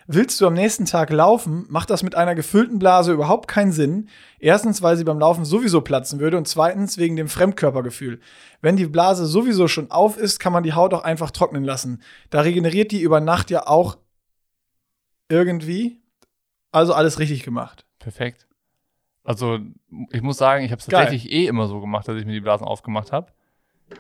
[0.08, 4.10] willst du am nächsten Tag laufen, macht das mit einer gefüllten Blase überhaupt keinen Sinn.
[4.40, 8.20] Erstens, weil sie beim Laufen sowieso platzen würde und zweitens wegen dem Fremdkörpergefühl.
[8.62, 12.02] Wenn die Blase sowieso schon auf ist, kann man die Haut auch einfach trocknen lassen.
[12.30, 13.98] Da regeneriert die über Nacht ja auch
[15.30, 16.02] irgendwie.
[16.72, 17.86] Also alles richtig gemacht.
[18.00, 18.47] Perfekt.
[19.28, 19.60] Also,
[20.12, 22.40] ich muss sagen, ich habe es tatsächlich eh immer so gemacht, dass ich mir die
[22.40, 23.28] Blasen aufgemacht habe.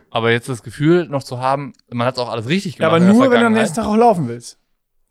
[0.09, 2.89] Aber jetzt das Gefühl noch zu haben, man hat es auch alles richtig Ja, gemacht.
[2.89, 4.57] aber in der nur, wenn du am nächsten Tag auch laufen willst.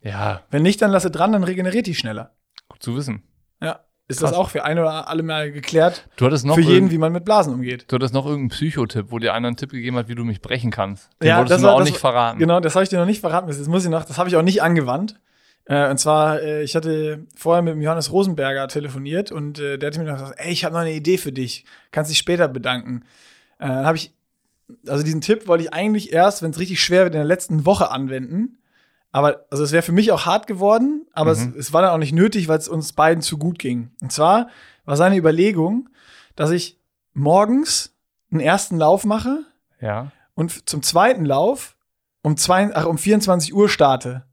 [0.02, 2.30] Ja, Wenn nicht, dann lasse dran, dann regeneriert die schneller.
[2.68, 3.22] gut zu wissen.
[3.62, 3.80] Ja.
[4.08, 4.30] Ist Krass.
[4.30, 6.08] das auch für ein oder alle Mal geklärt?
[6.16, 7.86] Du hattest noch, für jeden, wie man mit Blasen umgeht.
[7.90, 10.40] du hattest noch irgendeinen Psychotipp, wo dir einer einen Tipp gegeben hat, wie du mich
[10.40, 11.10] brechen kannst.
[11.20, 12.38] Den Ja, wolltest das du war- auch das nicht verraten.
[12.38, 13.48] Genau, das habe ich dir noch nicht verraten.
[13.48, 15.18] Das muss ich noch, das habe ich auch nicht angewandt.
[15.66, 19.90] Äh, und zwar, äh, ich hatte vorher mit dem Johannes Rosenberger telefoniert und äh, der
[19.90, 21.64] hat mir noch gesagt, ey, ich habe noch eine Idee für dich.
[21.90, 23.02] Kannst dich später bedanken.
[23.58, 24.12] Äh, dann habe ich,
[24.86, 27.66] also diesen Tipp wollte ich eigentlich erst, wenn es richtig schwer wird, in der letzten
[27.66, 28.58] Woche anwenden.
[29.12, 31.54] Aber, also es wäre für mich auch hart geworden, aber Mhm.
[31.56, 33.90] es, es war dann auch nicht nötig, weil es uns beiden zu gut ging.
[34.02, 34.48] Und zwar
[34.84, 35.88] war seine Überlegung,
[36.36, 36.78] dass ich
[37.14, 37.92] morgens
[38.30, 39.40] einen ersten Lauf mache,
[39.80, 40.12] Ja.
[40.34, 41.76] und zum zweiten Lauf
[42.22, 44.25] um, zwei, ach, um 24 Uhr starte.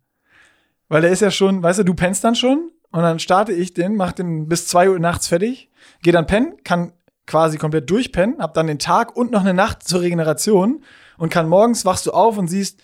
[0.90, 3.74] Weil der ist ja schon, weißt du, du pennst dann schon und dann starte ich
[3.74, 5.70] den, mach den bis 2 Uhr nachts fertig,
[6.02, 6.94] gehe dann pennen, kann
[7.26, 10.84] quasi komplett durchpennen, hab dann den Tag und noch eine Nacht zur Regeneration
[11.18, 12.82] und kann morgens wachst du auf und siehst,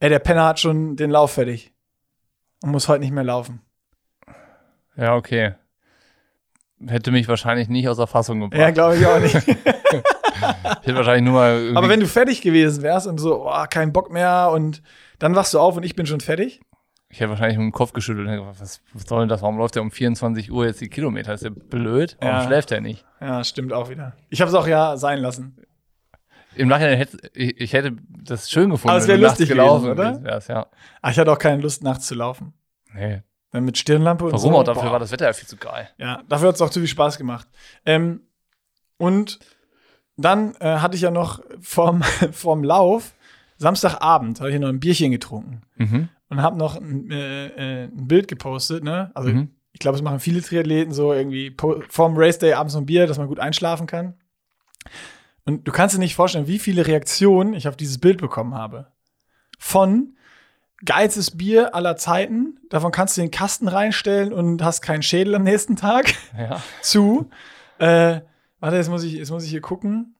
[0.00, 1.72] ey, der Penner hat schon den Lauf fertig
[2.62, 3.60] und muss heute nicht mehr laufen.
[4.96, 5.54] Ja, okay.
[6.86, 8.60] Hätte mich wahrscheinlich nicht aus der Fassung gebracht.
[8.60, 9.34] Ja, glaube ich auch nicht.
[9.36, 13.92] ich hätte wahrscheinlich nur mal Aber wenn du fertig gewesen wärst und so, oh, kein
[13.92, 14.82] Bock mehr und
[15.18, 16.60] dann wachst du auf und ich bin schon fertig.
[17.12, 19.42] Ich hätte wahrscheinlich mit dem Kopf geschüttelt und gedacht, was, was soll denn das?
[19.42, 21.34] Warum läuft der um 24 Uhr jetzt die Kilometer?
[21.34, 22.16] Ist der blöd?
[22.20, 22.44] Warum Ja.
[22.46, 23.04] schläft der nicht?
[23.20, 24.12] Ja, stimmt auch wieder.
[24.28, 25.56] Ich habe es auch ja sein lassen.
[26.54, 28.90] Im Nachhinein hätte ich, ich hätte das schön gefunden.
[28.90, 30.40] Aber es wenn wär du nachts lustig gelaufen gewesen, oder?
[30.48, 30.66] ja.
[31.02, 32.52] Ah, ich hatte auch keine Lust, nachts zu laufen.
[32.94, 33.22] Nee.
[33.52, 34.58] Dann mit Stirnlampe und Warum so.
[34.58, 34.64] auch?
[34.64, 34.92] Dafür Boah.
[34.92, 35.88] war das Wetter ja viel zu geil.
[35.98, 37.48] Ja, dafür hat es auch zu viel Spaß gemacht.
[37.84, 38.20] Ähm,
[38.98, 39.40] und
[40.16, 43.12] dann äh, hatte ich ja noch vorm, vorm Lauf,
[43.58, 46.08] Samstagabend, habe ich noch ein Bierchen getrunken Mhm.
[46.30, 48.82] Und habe noch ein, äh, äh, ein Bild gepostet.
[48.82, 49.10] Ne?
[49.14, 49.50] Also Mhm.
[49.72, 51.54] ich glaube, es machen viele Triathleten so irgendwie
[51.90, 54.14] vorm Race Day abends ein Bier, dass man gut einschlafen kann.
[55.44, 58.88] Und du kannst dir nicht vorstellen, wie viele Reaktionen ich auf dieses Bild bekommen habe.
[59.58, 60.16] Von
[60.84, 65.42] geilstes Bier aller Zeiten, davon kannst du den Kasten reinstellen und hast keinen Schädel am
[65.42, 66.62] nächsten Tag Ja.
[66.82, 67.28] zu.
[67.78, 68.20] Äh,
[68.60, 70.14] warte, jetzt muss ich, jetzt muss ich hier gucken.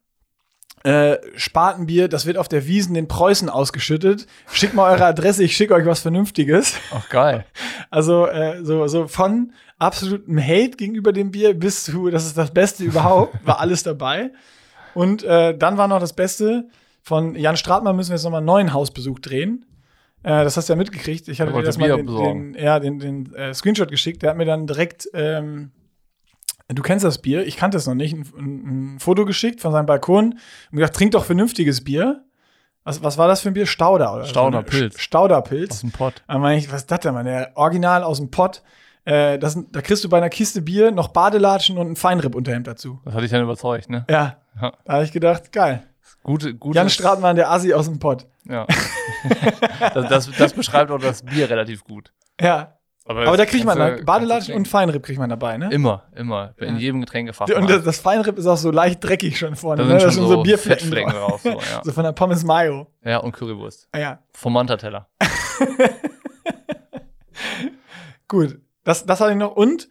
[0.83, 4.27] Äh, Spatenbier, das wird auf der Wiesen den Preußen ausgeschüttet.
[4.51, 6.75] Schickt mal eure Adresse, ich schicke euch was Vernünftiges.
[6.95, 7.45] Ach, geil.
[7.93, 12.53] Also äh, so, so von absolutem Hate gegenüber dem Bier bis zu, das ist das
[12.53, 14.31] Beste überhaupt, war alles dabei.
[14.95, 16.69] Und äh, dann war noch das Beste,
[17.03, 19.65] von Jan Stratmann müssen wir jetzt nochmal einen neuen Hausbesuch drehen.
[20.23, 21.29] Äh, das hast du ja mitgekriegt.
[21.29, 24.23] Ich hatte dir das mal den, den, ja, den, den äh, Screenshot geschickt.
[24.23, 25.71] Der hat mir dann direkt, ähm,
[26.75, 29.73] du kennst das Bier, ich kannte es noch nicht, ein, ein, ein Foto geschickt von
[29.73, 30.39] seinem Balkon
[30.71, 32.25] und gesagt, trink doch vernünftiges Bier.
[32.85, 33.67] Was, was war das für ein Bier?
[33.67, 34.65] Stauder oder so, Stauder ne?
[34.65, 34.99] Pilz.
[34.99, 35.71] Stauderpilz.
[35.71, 36.23] Aus dem Pott.
[36.27, 37.27] Dann meine ich, was ist das denn, Mann?
[37.27, 38.63] Der Original aus dem Pott.
[39.05, 43.01] Äh, das, da kriegst du bei einer Kiste Bier noch Badelatschen und ein Feinripp-Unterhemd dazu.
[43.05, 44.05] Das hatte ich dann überzeugt, ne?
[44.09, 44.39] Ja.
[44.61, 44.73] Ja.
[44.85, 45.83] Da habe ich gedacht, geil.
[46.23, 46.77] Gute, gute.
[46.77, 48.27] Jan Stratmann, der Assi aus dem Pott.
[48.45, 48.67] Ja.
[49.95, 52.13] das, das, das beschreibt auch das Bier relativ gut.
[52.41, 52.80] Ja.
[53.07, 55.71] Aber da kriegt man Badelatschen und Feinripp kriegt man dabei, ne?
[55.73, 56.55] Immer, immer.
[56.59, 56.81] In Ja.
[56.81, 57.49] jedem Getränkefach.
[57.49, 59.83] Und das, das Feinripp ist auch so leicht dreckig schon vorne.
[59.83, 60.01] da ne?
[60.01, 61.13] sind Da schon sind so, so Bierflecken drauf.
[61.13, 61.41] drauf.
[61.43, 61.81] So, ja.
[61.83, 62.87] So von der Pommes Mayo.
[63.05, 63.89] ja, und Currywurst.
[63.93, 64.19] Ah, ja.
[64.33, 65.09] Vom Manta-Teller.
[68.29, 68.59] Gut.
[68.85, 69.57] Das, das hatte ich noch.
[69.57, 69.89] Und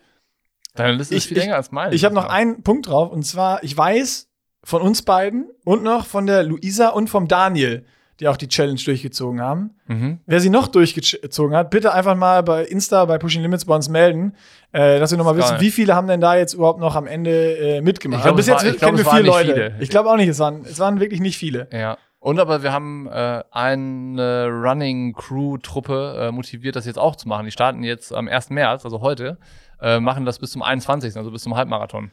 [0.76, 1.94] Deine Liste ist Ich- viel ich- länger als meine.
[1.94, 3.12] ich habe noch einen Punkt drauf.
[3.12, 4.30] Und zwar, ich weiß
[4.64, 7.86] von uns beiden und noch von der Luisa und vom Daniel,
[8.20, 9.72] die auch die Challenge durchgezogen haben.
[9.88, 10.20] Mhm.
[10.26, 13.88] Wer sie noch durchgezogen hat, bitte einfach mal bei Insta, bei Pushing Limits bei uns
[13.90, 14.34] melden,
[14.72, 17.58] äh, dass wir nochmal wissen, wie viele haben denn da jetzt überhaupt noch am Ende
[17.58, 18.20] äh, mitgemacht.
[18.20, 19.54] Ich glaub, Also bis es war- jetzt ich glaub, kennen wir vier Leute.
[19.54, 19.74] viele.
[19.80, 21.68] Ich glaube auch nicht, es waren, es waren wirklich nicht viele.
[21.72, 21.98] Ja.
[22.22, 27.30] Und aber wir haben äh, eine Running Crew Truppe äh, motiviert, das jetzt auch zu
[27.30, 27.46] machen.
[27.46, 28.50] Die starten jetzt am 1.
[28.50, 29.38] März, also heute,
[29.82, 32.12] äh, machen das bis zum 21., also bis zum Halbmarathon.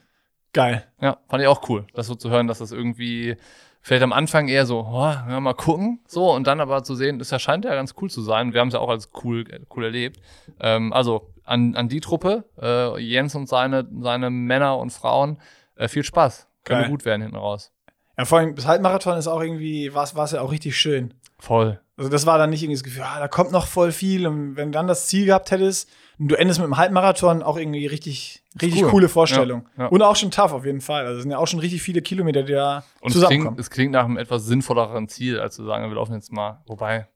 [0.53, 0.85] Geil.
[1.01, 3.35] Ja, fand ich auch cool, das so zu hören, dass das irgendwie
[3.81, 7.19] vielleicht am Anfang eher so, oh, ja, mal gucken, so und dann aber zu sehen,
[7.19, 8.53] das scheint ja ganz cool zu sein.
[8.53, 10.19] Wir haben es ja auch als cool, äh, cool erlebt.
[10.59, 15.39] Ähm, also an, an die Truppe, äh, Jens und seine, seine Männer und Frauen,
[15.75, 16.47] äh, viel Spaß.
[16.63, 16.91] Könnte Geil.
[16.91, 17.71] gut werden hinten raus.
[18.17, 21.13] Ja, vor allem, das Halbmarathon ist auch irgendwie, war es ja auch richtig schön.
[21.39, 21.79] Voll.
[21.97, 24.27] Also das war dann nicht irgendwie das Gefühl, ah, da kommt noch voll viel.
[24.27, 27.85] Und wenn du dann das Ziel gehabt hättest, du endest mit dem Halbmarathon, auch irgendwie
[27.87, 28.89] richtig, richtig cool.
[28.89, 29.67] coole Vorstellung.
[29.77, 29.89] Ja, ja.
[29.89, 31.05] Und auch schon tough auf jeden Fall.
[31.05, 33.59] Also es sind ja auch schon richtig viele Kilometer, die da Und es klingt, zusammenkommen.
[33.59, 36.61] es klingt nach einem etwas sinnvolleren Ziel, als zu sagen, wir laufen jetzt mal.
[36.65, 37.07] Wobei,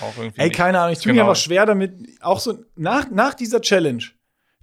[0.00, 0.40] auch irgendwie.
[0.40, 1.30] Ey, keine Ahnung, ich tue mir Genau.
[1.30, 4.02] einfach schwer damit, auch so nach, nach dieser Challenge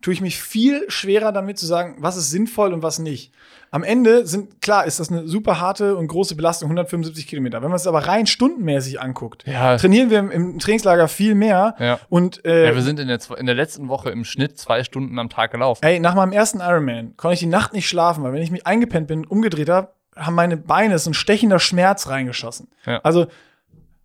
[0.05, 3.33] tue ich mich viel schwerer damit zu sagen, was ist sinnvoll und was nicht.
[3.71, 7.63] Am Ende sind, klar, ist das eine super harte und große Belastung, 175 Kilometer.
[7.63, 9.77] Wenn man es aber rein stundenmäßig anguckt, Ja.
[9.77, 11.75] trainieren wir im, im Trainingslager viel mehr.
[11.79, 11.99] Ja.
[12.07, 15.17] Und äh, ja, wir sind in der, in der letzten Woche im Schnitt zwei Stunden
[15.17, 15.83] am Tag gelaufen.
[15.83, 18.67] ey, nach meinem ersten Ironman konnte ich die Nacht nicht schlafen, weil wenn ich mich
[18.67, 22.67] eingepennt bin, umgedreht habe, haben meine Beine so ein stechender Schmerz reingeschossen.
[22.85, 22.99] Ja.
[23.01, 23.25] Also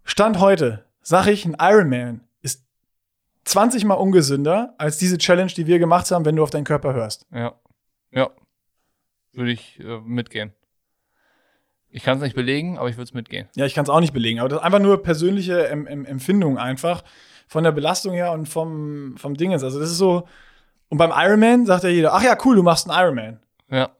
[0.05, 2.23] Stand heute, sag ich, ein Ironman
[3.51, 6.95] 20 mal ungesünder als diese Challenge, die wir gemacht haben, wenn du auf deinen Körper
[6.95, 7.27] hörst.
[7.33, 7.55] Ja.
[8.13, 8.31] Ja.
[9.33, 10.53] Würde ich äh, mitgehen.
[11.89, 13.49] Ich kann es nicht belegen, aber ich würde es mitgehen.
[13.57, 16.05] Ja, ich kann es auch nicht belegen, aber das ist einfach nur persönliche em em
[16.05, 17.03] Empfindung einfach
[17.49, 19.65] von der Belastung her und vom, vom Dingens.
[19.65, 20.29] Also das ist so,
[20.89, 23.41] und beim Ironman sagt ja jeder, ach ja, cool, du machst einen Ironman.
[23.69, 23.91] Ja.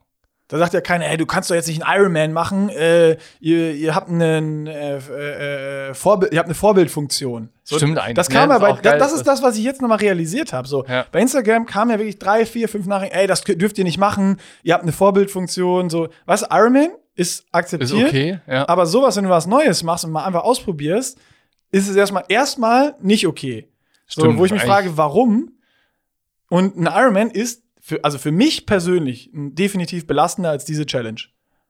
[0.51, 3.71] Da sagt ja keiner, ey, du kannst doch jetzt nicht einen Ironman machen, äh, ihr,
[3.73, 7.47] ihr habt einen äh, äh, Vorbild, ihr habt eine Vorbildfunktion.
[7.63, 8.15] So, Stimmt eigentlich.
[8.15, 8.55] Das kam ne?
[8.55, 10.67] aber, Ist auch geil, das, das ist das, was ich jetzt nochmal realisiert habe.
[10.67, 11.05] So, Ja.
[11.09, 14.41] bei Instagram kamen ja wirklich drei, vier, fünf Nachrichten, ey, das dürft ihr nicht machen,
[14.63, 16.09] ihr habt eine Vorbildfunktion, so.
[16.25, 17.89] Weißt du, Ironman ist akzeptiert.
[17.89, 18.67] Ist okay, ja.
[18.67, 21.17] Aber sowas, wenn du was Neues machst und mal einfach ausprobierst,
[21.71, 23.69] ist es erstmal erstmal nicht okay.
[24.05, 25.53] So, Stimmt, wo ich mich frage, warum?
[26.49, 31.19] Und ein Ironman ist für, also für mich persönlich definitiv belastender als diese Challenge.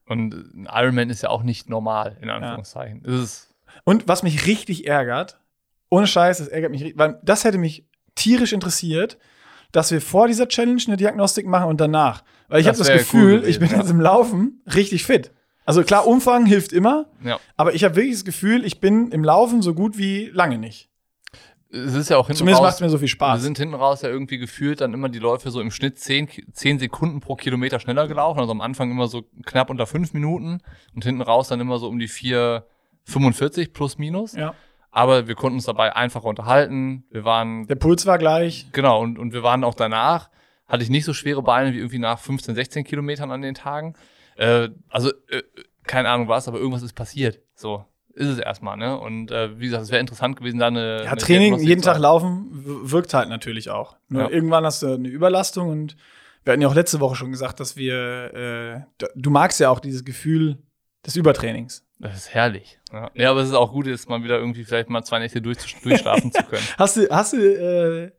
[0.05, 3.03] Und ein Ironman ist ja auch nicht normal, in Anführungszeichen.
[3.05, 5.39] Ist Und was mich richtig ärgert,
[5.89, 9.17] ohne Scheiß, das ärgert mich, richtig, weil das hätte mich tierisch interessiert,
[9.71, 12.23] dass wir vor dieser Challenge eine Diagnostik machen und danach.
[12.49, 13.77] Weil ich habe Das Gefühl, cool ich bin ja.
[13.77, 15.31] jetzt im Laufen richtig fit.
[15.65, 17.39] Also klar, Umfang hilft immer, ja.
[17.55, 20.90] aber ich habe wirklich das Gefühl, ich bin im Laufen so gut wie lange nicht.
[21.73, 23.41] Es ist ja auch hinten Zumindest macht es mir so viel Wir Spaß.
[23.41, 26.45] sind hinten raus ja irgendwie gefühlt dann immer die Läufe so im Schnitt 10, Ki-
[26.51, 28.39] 10 Sekunden pro Kilometer schneller gelaufen.
[28.39, 30.59] Also am Anfang immer so knapp unter 5 Minuten
[30.93, 32.09] und hinten raus dann immer so um die
[33.07, 34.33] 4,45 plus minus.
[34.35, 34.53] Ja.
[34.91, 37.05] Aber wir konnten uns dabei einfach unterhalten.
[37.09, 38.67] Wir waren, Der Puls war gleich.
[38.73, 40.29] genau, und, und wir waren auch danach,
[40.67, 43.93] hatte ich nicht so schwere Beine wie irgendwie nach 15, 16 Kilometern an den Tagen.
[44.35, 45.43] Äh, also, äh,
[45.83, 47.39] keine Ahnung was, aber irgendwas ist passiert.
[47.55, 48.97] So ist es erstmal, ne?
[48.99, 51.03] Und äh, wie gesagt, es wäre interessant gewesen, da eine.
[51.03, 52.47] Ja, eine Training, jeden Tag laufen
[52.83, 53.95] wirkt halt natürlich auch.
[54.09, 54.29] Nur Ja.
[54.29, 55.95] irgendwann hast du eine Überlastung und
[56.43, 59.79] wir hatten ja auch letzte Woche schon gesagt, dass wir, äh, du magst ja auch
[59.79, 60.57] dieses Gefühl
[61.05, 61.85] des Übertrainings.
[61.99, 62.79] Das ist herrlich.
[62.91, 63.11] Ja.
[63.13, 65.57] ja, aber es ist auch gut, jetzt mal wieder irgendwie vielleicht mal zwei Nächte durch,
[65.83, 66.63] durchschlafen zu können.
[66.77, 68.11] Hast du, hast du äh,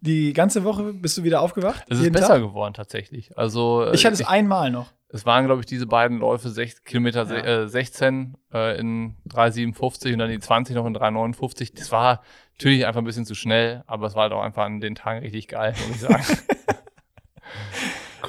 [0.00, 1.84] die ganze Woche, bist du wieder aufgewacht?
[1.88, 2.42] Es ist besser Tag?
[2.42, 3.36] geworden tatsächlich.
[3.36, 4.92] Also Ich hatte es einmal noch.
[5.08, 7.62] es waren, glaube ich, diese beiden Läufe, sech, Kilometer se- Ja.
[7.64, 11.74] äh, 16 äh, in 3,57 und dann die 20 noch in 3,59.
[11.76, 12.22] Das war
[12.58, 15.20] natürlich einfach ein bisschen zu schnell, aber es war halt auch einfach an den Tagen
[15.20, 16.24] richtig geil, muss ich sagen.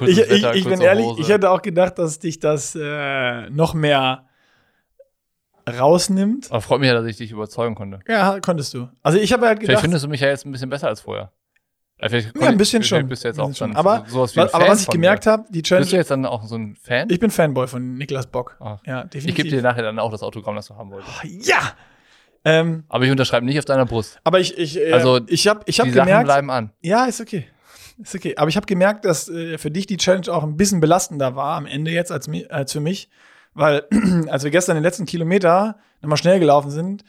[0.02, 1.20] Ich, ich, Wetter, ich bin ehrlich, Hose.
[1.22, 4.26] ich hätte auch gedacht, dass dich das äh, noch mehr
[5.68, 6.50] rausnimmt.
[6.50, 7.98] aber freut mich ja, dass ich dich überzeugen konnte.
[8.08, 8.88] Ja, konntest du.
[9.02, 11.00] Also ich habe halt Vielleicht gedacht, findest du mich ja jetzt ein bisschen besser als
[11.00, 11.32] vorher.
[12.00, 13.08] Ja, vielleicht ja, ein bisschen schon.
[13.08, 13.74] Bist jetzt auch schon.
[13.74, 16.10] aber, so, sowas wie aber Fan was ich gemerkt habe, die Challenge, Bist du jetzt
[16.10, 17.08] dann auch so ein Fan?
[17.10, 18.56] ich bin Fanboy von Niklas Bock.
[18.60, 18.78] Ach.
[18.86, 19.36] Ja, Ich definitiv.
[19.44, 21.12] gebe dir nachher dann auch das Autogramm, das du haben wolltest.
[21.46, 21.58] Ja!
[22.44, 24.20] Ähm, Aber ich unterschreibe nicht auf deiner Brust.
[24.22, 26.70] aber ich, ich, äh, Also, ich habe ich hab Die Sachen gemerkt, bleiben an.
[26.80, 27.46] ja, ist okay.
[28.00, 28.36] Ist okay.
[28.36, 31.56] Aber ich habe gemerkt, dass äh, für dich die Challenge auch ein bisschen belastender war
[31.56, 33.10] am Ende jetzt als, als für mich.
[33.54, 33.82] Weil,
[34.28, 37.02] als wir gestern den letzten Kilometer nochmal schnell gelaufen sind,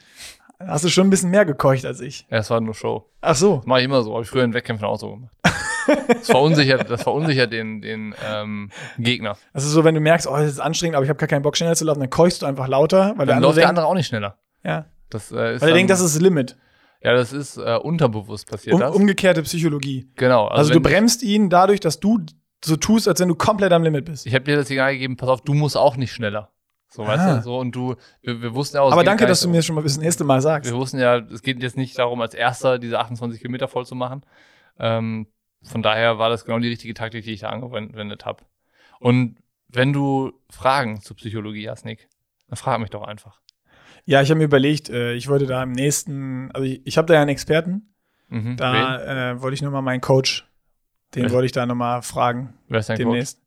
[0.66, 2.26] hast du schon ein bisschen mehr gekeucht als ich.
[2.30, 3.06] Ja, es war nur Show.
[3.20, 3.56] Ach so.
[3.58, 4.12] Das mache ich immer so.
[4.12, 5.34] Habe ich früher in Wettkämpfen auch so gemacht.
[6.08, 9.36] Das verunsichert, das verunsichert den, den ähm, Gegner.
[9.52, 11.56] Also so, wenn du merkst, oh, das ist anstrengend, aber ich habe gar keinen Bock
[11.56, 13.68] schneller zu laufen, dann keuchst du einfach lauter, weil der Dann andere läuft der denkt,
[13.70, 14.38] andere auch nicht schneller.
[14.62, 16.56] ja, Das, äh, ist weil er denkt, das ist das Limit.
[17.02, 18.74] ja, das ist äh, unterbewusst passiert.
[18.74, 18.94] Um, das.
[18.94, 20.08] umgekehrte Psychologie.
[20.16, 20.46] genau.
[20.46, 22.20] Also, du wenn- bremst ihn dadurch, dass du
[22.64, 24.26] so tust, als wenn du komplett am Limit bist.
[24.26, 26.50] Ich habe dir das Signal gegeben, pass auf, du musst auch nicht schneller.
[26.92, 27.36] So, weißt Ah.
[27.36, 29.76] du, so und du, wir, wir wussten ja auch, Aber danke, dass du mir schon
[29.76, 30.70] mal bis das nächste Mal sagst.
[30.70, 33.94] Wir wussten ja, es geht jetzt nicht darum, als erster diese 28 Kilometer voll zu
[33.94, 34.22] machen.
[34.78, 35.28] Ähm,
[35.62, 38.44] von daher war das genau die richtige Taktik, die ich da angewendet habe.
[38.98, 39.36] Und
[39.68, 42.08] wenn du Fragen zur Psychologie hast, Nick,
[42.48, 43.40] dann frag mich doch einfach.
[44.04, 47.06] Ja, ich habe mir überlegt, äh, ich wollte da im nächsten, also ich, ich habe
[47.06, 47.86] da ja einen Experten,
[48.32, 48.56] Mhm.
[48.56, 50.48] Da äh, wollte ich nochmal meinen Coach,
[51.16, 53.04] den wollte ich da nochmal fragen, Wer ist dein Coach?
[53.04, 53.42] demnächst.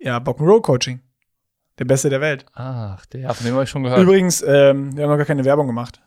[0.00, 1.00] Ja, Bock'n'Roll Coaching.
[1.80, 2.44] Der Beste der Welt.
[2.52, 4.02] Ach, der, von dem habe ich schon gehört.
[4.02, 6.02] Übrigens, ähm, wir haben noch gar keine Werbung gemacht.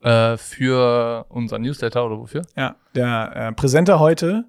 [0.00, 2.42] Äh, für unser Newsletter oder wofür?
[2.56, 4.44] Ja, der äh, Präsenter heute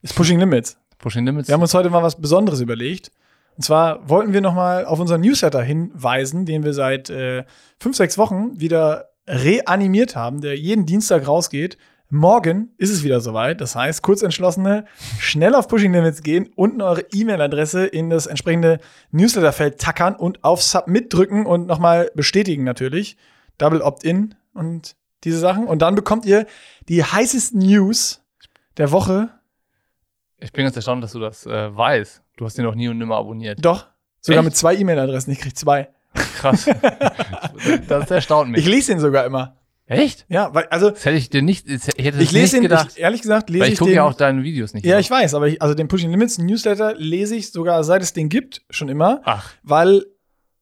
[0.00, 0.78] ist Pushing Limits.
[0.98, 1.46] Pushing Limits.
[1.46, 3.12] Wir haben uns heute mal was Besonderes überlegt.
[3.54, 7.44] Und zwar wollten wir noch mal auf unseren Newsletter hinweisen, den wir seit äh,
[7.78, 11.76] fünf, sechs Wochen wieder reanimiert haben, der jeden Dienstag rausgeht.
[12.10, 13.60] Morgen ist es wieder soweit.
[13.60, 14.86] Das heißt, Kurzentschlossene
[15.18, 20.62] schnell auf Pushing Limits gehen, unten eure E-Mail-Adresse in das entsprechende Newsletterfeld tackern und auf
[20.62, 23.18] Submit drücken und nochmal bestätigen natürlich.
[23.58, 25.66] Double Opt-in und diese Sachen.
[25.66, 26.46] Und dann bekommt ihr
[26.88, 28.24] die heißesten News
[28.78, 29.28] der Woche.
[30.38, 32.22] ich bin ganz erstaunt, dass du das äh, weißt.
[32.38, 33.62] Du hast den noch nie und nimmer abonniert.
[33.62, 33.86] Doch,
[34.20, 34.44] sogar Echt?
[34.46, 35.32] mit zwei E-Mail-Adressen.
[35.32, 35.90] Ich krieg zwei.
[36.14, 36.64] Krass.
[37.88, 38.60] das erstaunt mich.
[38.60, 39.58] Ich lese den sogar immer.
[39.88, 40.26] Echt?
[40.28, 42.88] Ja, weil, also, Das hätte ich dir nicht, ich hätte ich lese nicht den, gedacht.
[42.92, 44.84] ich, ehrlich gesagt, lese weil ich, ich gucke ja auch deine Videos nicht.
[44.84, 45.00] ja, immer.
[45.00, 48.28] ich weiß, aber ich, also den Pushing Limits Newsletter lese ich sogar, seit es den
[48.28, 50.04] gibt, schon immer, Ach, weil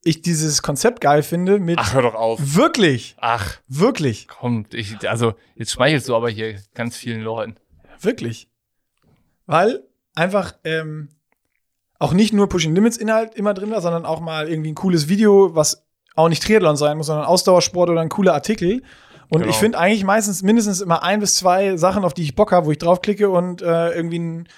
[0.04, 2.38] ich dieses Konzept geil finde mit ach, hör doch auf.
[2.54, 7.56] wirklich, Ach, wirklich, komm, ich, also jetzt schmeichelst du aber hier ganz vielen Leuten.
[8.00, 8.48] wirklich.
[9.46, 9.82] Weil
[10.14, 11.08] einfach ähm,
[11.98, 15.08] auch nicht nur Pushing Limits Inhalt immer drin war, sondern auch mal irgendwie ein cooles
[15.08, 15.84] Video, was
[16.14, 18.82] auch nicht Triathlon sein muss, sondern Ausdauersport oder ein cooler Artikel.
[19.28, 19.50] Und Genau.
[19.50, 22.66] ich finde eigentlich meistens mindestens immer ein bis zwei Sachen, auf die ich Bock habe,
[22.66, 24.48] wo ich draufklicke und äh, irgendwie ein,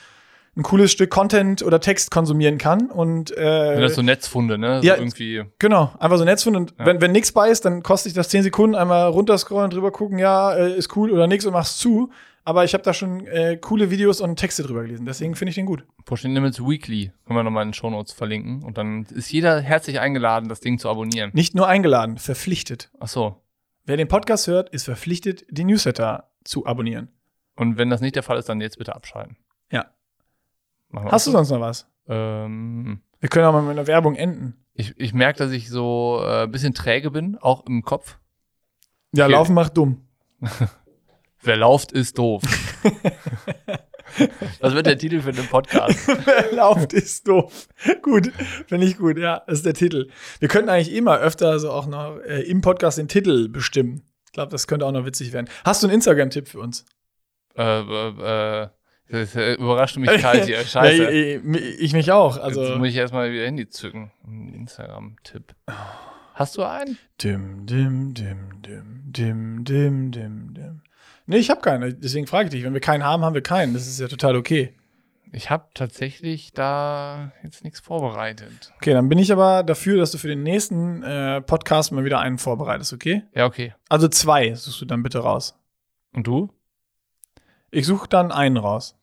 [0.56, 2.90] ein cooles Stück Content oder Text konsumieren kann.
[2.90, 4.80] Und äh, Wenn das so Netzfunde, ne?
[4.80, 5.44] So ja, irgendwie.
[5.58, 6.56] genau, einfach so Netz finden.
[6.58, 6.86] Und Ja.
[6.86, 10.18] wenn, wenn nichts bei ist, dann kostet ich das 10 Sekunden, einmal runterscrollen, drüber gucken,
[10.18, 12.10] ja, äh, ist cool oder nix und mach's zu.
[12.44, 15.04] Aber ich habe da schon äh, coole Videos und Texte drüber gelesen.
[15.04, 15.84] Deswegen finde ich den gut.
[16.06, 17.12] Pushing Limits Weekly.
[17.26, 18.62] Können wir nochmal in den Shownotes verlinken.
[18.64, 21.30] Und dann ist jeder herzlich eingeladen, das Ding zu abonnieren.
[21.34, 22.90] Nicht nur eingeladen, verpflichtet.
[23.00, 23.36] Ach so.
[23.88, 27.08] Wer den Podcast hört, ist verpflichtet, die Newsletter zu abonnieren.
[27.56, 29.38] Und wenn das nicht der Fall ist, dann jetzt bitte abschalten.
[29.72, 29.86] Ja.
[30.92, 31.86] Hast du das sonst noch was?
[32.06, 32.12] so?
[32.12, 34.62] Ähm, Wir können auch mal mit einer Werbung enden.
[34.74, 38.18] ich ich merke, dass ich so äh, ein bisschen träge bin, auch im Kopf.
[39.14, 39.32] Ja, Okay.
[39.32, 40.06] Laufen macht dumm.
[41.40, 42.42] Wer lauft, ist doof.
[44.60, 46.08] das wird der Titel für den Podcast.
[46.24, 47.68] Wer lauft, ist doof.
[48.02, 48.32] gut,
[48.66, 50.08] finde ich gut, ja, das ist der Titel.
[50.40, 54.02] Wir könnten eigentlich immer öfter so auch noch äh, im Podcast den Titel bestimmen.
[54.26, 55.48] Ich glaube, das könnte auch noch witzig werden.
[55.64, 56.84] Hast du einen Instagram-Tipp für uns?
[57.56, 58.68] äh, äh, äh,
[59.10, 60.58] das äh, überrascht mich kalt hier.
[60.64, 61.02] Scheiße.
[61.02, 62.36] Ja, ich, ich mich auch.
[62.36, 64.12] Also, Jetzt muss ich erstmal wieder Handy zücken.
[64.26, 65.54] Ein Instagram-Tipp.
[66.34, 66.98] Hast du einen?
[67.20, 70.82] Dim, dim, dim, dim, dim, dim, dim, dim.
[71.30, 71.92] Nee, ich habe keine.
[71.92, 72.64] Deswegen frage ich dich.
[72.64, 73.74] Wenn wir keinen haben, haben wir keinen.
[73.74, 74.72] Das ist ja total okay.
[75.30, 78.72] Ich habe tatsächlich da jetzt nichts vorbereitet.
[78.76, 82.18] Okay, dann bin ich aber dafür, dass du für den nächsten äh, Podcast mal wieder
[82.18, 83.24] einen vorbereitest, okay?
[83.34, 83.74] Ja, okay.
[83.90, 85.54] Also zwei suchst du dann bitte raus.
[86.14, 86.48] Und du?
[87.70, 88.96] Ich suche dann einen raus.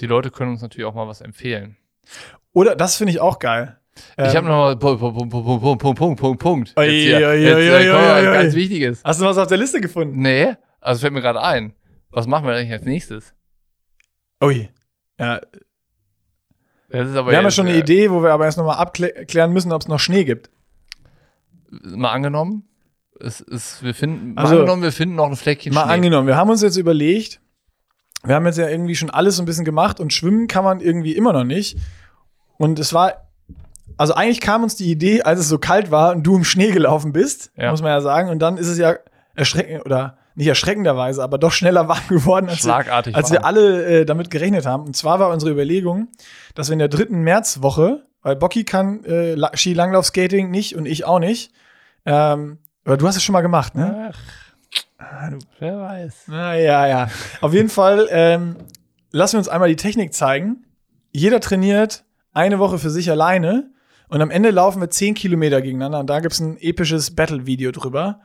[0.00, 1.76] Die Leute können uns natürlich auch mal was empfehlen.
[2.52, 3.78] Oder das finde ich auch geil.
[4.16, 6.68] Ich ähm, habe nochmal Punkt, Punkt, Punkt, Punkt, Punkt, Punkt.
[6.70, 9.04] Jetzt, hier, jetzt, äh, komm, was ganz Wichtiges.
[9.04, 10.20] Hast du was auf der Liste gefunden?
[10.20, 11.74] Nee also fällt mir gerade ein.
[12.10, 13.34] Was machen wir eigentlich als nächstes?
[14.42, 14.68] Ui.
[15.18, 15.40] Ja,
[16.88, 18.78] Das ist aber wir haben ja schon eine äh, Idee, wo wir aber erst nochmal
[18.78, 20.50] abklären müssen, ob es noch Schnee gibt.
[21.70, 22.68] Mal angenommen,
[23.20, 25.92] es ist, wir finden, mal Also, angenommen, wir finden noch ein Fleckchen Mal Schnee.
[25.92, 27.40] angenommen, wir haben uns jetzt überlegt,
[28.24, 30.80] wir haben jetzt ja irgendwie schon alles so ein bisschen gemacht und schwimmen kann man
[30.80, 31.78] irgendwie immer noch nicht.
[32.58, 33.28] Und es war,
[33.96, 36.72] also eigentlich kam uns die Idee, als es so kalt war und du im Schnee
[36.72, 37.70] gelaufen bist, Ja.
[37.70, 38.30] muss man ja sagen.
[38.30, 38.96] Und dann ist es ja
[39.34, 43.14] erschreckend, oder nicht erschreckenderweise, aber doch schneller warm geworden, als, wir, Schlagartig.
[43.14, 43.32] als warm.
[43.40, 44.84] wir alle äh, damit gerechnet haben.
[44.84, 46.08] Und zwar war unsere Überlegung,
[46.54, 51.04] dass wir in der dritten Märzwoche, weil Bocky kann äh, La- Skilanglauf-Skating nicht und ich
[51.04, 51.52] auch nicht,
[52.06, 54.10] ähm, aber du hast es schon mal gemacht, ne?
[54.98, 56.24] Ach, wer weiß.
[56.28, 57.08] Na, ja, ja.
[57.40, 58.56] Auf jeden Fall ähm,
[59.12, 60.64] lassen wir uns einmal die Technik zeigen.
[61.12, 63.70] Jeder trainiert eine Woche für sich alleine
[64.08, 67.70] und am Ende laufen wir 10 Kilometer gegeneinander und da gibt es ein episches Battle-Video
[67.72, 68.20] drüber.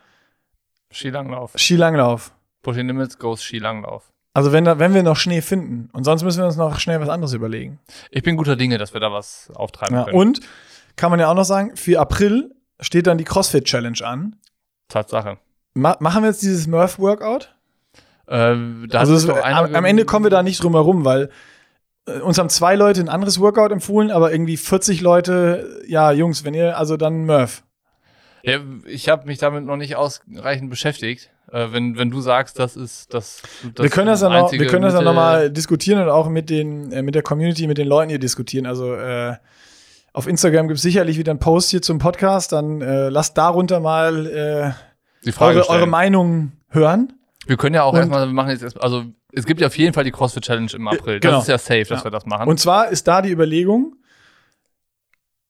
[0.96, 1.52] Skilanglauf.
[1.56, 2.32] Skilanglauf.
[2.64, 4.12] Pushing Limits goes Skilanglauf.
[4.34, 5.90] Also wenn, da, wenn wir noch Schnee finden.
[5.94, 7.80] Und sonst müssen wir uns noch schnell was anderes überlegen.
[8.12, 10.18] Ich bin guter Dinge, dass wir da was auftreiben Ja, können.
[10.18, 10.40] und
[10.96, 14.36] kann man ja auch noch sagen, für April steht dann die CrossFit-Challenge an.
[14.90, 15.38] Tatsache.
[15.74, 17.54] Ma machen wir jetzt dieses Murph-Workout?
[18.28, 18.56] Äh,
[18.88, 21.30] da Also es, am, am Ende kommen wir da nicht drum herum, weil
[22.08, 26.44] äh, uns haben zwei Leute ein anderes Workout empfohlen, aber irgendwie 40 Leute, ja, Jungs,
[26.44, 27.64] wenn ihr, also dann Murph.
[28.46, 31.30] Ja, ich habe mich damit noch nicht ausreichend beschäftigt.
[31.52, 33.42] Äh, wenn, wenn du sagst, das ist das.
[33.76, 36.10] das wir können das ja noch, wir können das ja Mittel- noch mal diskutieren und
[36.10, 38.66] auch mit den, äh, mit der Community, mit den Leuten hier diskutieren.
[38.66, 39.36] Also äh,
[40.14, 43.80] auf Instagram gibt es sicherlich wieder einen Post hier zum Podcast, dann äh, lasst darunter
[43.80, 44.72] mal äh,
[45.26, 47.14] die Frage eure, eure Meinung hören.
[47.48, 49.78] Wir können ja auch Und- erstmal, wir machen jetzt erst, also es gibt ja auf
[49.78, 51.20] jeden Fall die CrossFit Challenge im April.
[51.20, 51.36] genau.
[51.36, 52.06] Das ist ja safe, dass Ja.
[52.06, 52.48] wir das machen.
[52.48, 53.96] Und zwar ist da die Überlegung,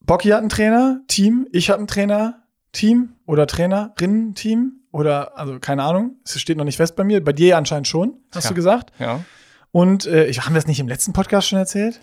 [0.01, 2.41] Bocky hat einen Trainer, Team, ich habe einen Trainer,
[2.76, 7.23] Team oder Trainerinnen, Team oder, also keine Ahnung, es steht noch nicht fest bei mir,
[7.23, 8.49] bei dir anscheinend schon, hast Ja.
[8.49, 8.91] du gesagt.
[8.99, 9.21] ja.
[9.71, 11.99] Und äh, ich, haben wir das nicht im letzten Podcast schon erzählt?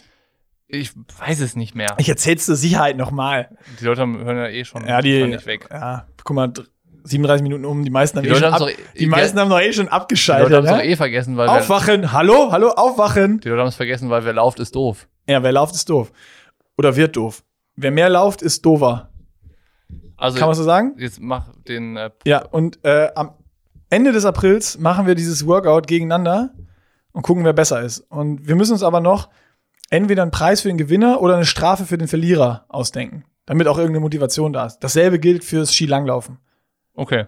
[0.68, 1.95] Ich weiß es nicht mehr.
[1.99, 3.57] Ich erzähl's zur Sicherheit nochmal.
[3.81, 5.68] Die Leute hören ja eh schon Ja, die, nicht weg.
[5.70, 6.66] ja, guck mal, dr-
[7.05, 9.61] 37 Minuten um, die meisten haben, Die eh schon, ab, doch, die meisten haben doch
[9.61, 10.51] eh schon die abgeschaltet.
[10.51, 13.41] Leute haben es eh vergessen, weil wir, Aufwachen, hallo, hallo, aufwachen.
[13.41, 15.09] die Leute haben es vergessen, weil wer lauft, ist doof.
[15.29, 16.12] Ja, wer lauft, ist doof.
[16.79, 17.43] Oder wird doof.
[17.75, 19.11] Wer mehr lauft, ist doofer.
[20.23, 20.95] Also Kann man so sagen?
[20.99, 23.33] jetzt mach den äh, Ja, und äh, am
[23.91, 26.55] Ende des Aprils machen wir dieses Workout gegeneinander
[27.11, 27.99] und gucken, wer besser ist.
[28.09, 29.31] Und wir müssen uns aber noch
[29.91, 33.79] entweder einen Preis für den Gewinner oder eine Strafe für den Verlierer ausdenken, damit auch
[33.79, 34.79] irgendeine Motivation da ist.
[34.79, 36.39] Dasselbe gilt fürs Skilanglaufen.
[36.95, 37.27] Okay.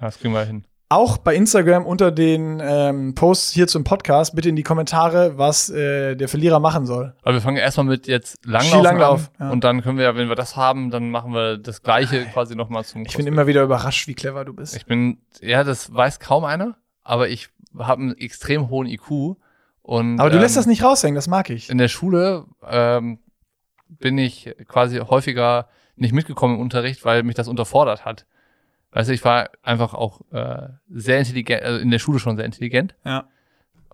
[0.00, 0.64] Das kriegen wir hin.
[0.90, 5.68] Auch bei Instagram unter den ähm, Posts hier zum Podcast bitte in die Kommentare, was
[5.68, 7.14] äh, der Verlierer machen soll.
[7.22, 9.52] Aber wir fangen erstmal mit jetzt Langlaufen Skilanglauf, an ja.
[9.52, 12.86] und dann können wir, wenn wir das haben, dann machen wir das Gleiche quasi nochmal
[12.86, 14.76] zum Ich bin immer wieder überrascht, wie clever du bist.
[14.76, 19.36] Ich bin, ja, das weiß kaum einer, aber ich habe einen extrem hohen IQ
[19.82, 21.68] und Aber du lässt ähm, das nicht raushängen, das mag ich.
[21.68, 23.18] in der Schule ähm,
[23.88, 28.24] bin ich quasi häufiger nicht mitgekommen im Unterricht, weil mich das unterfordert hat.
[28.92, 32.46] Weißt du, ich war einfach auch äh, sehr intelligent, also in der Schule schon sehr
[32.46, 33.28] intelligent, Ja.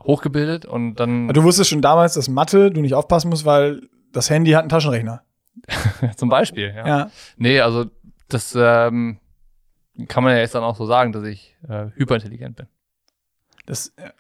[0.01, 4.31] hochgebildet und dann Du wusstest schon damals, dass Mathe du nicht aufpassen musst, weil das
[4.31, 5.23] Handy hat einen Taschenrechner.
[6.17, 6.87] zum Beispiel, ja.
[6.87, 7.11] Ja.
[7.37, 7.87] Nee, also
[8.29, 9.19] das ähm,
[10.09, 12.67] kann man ja jetzt dann auch so sagen, dass ich äh, hyperintelligent bin.
[13.67, 14.13] Das, ja.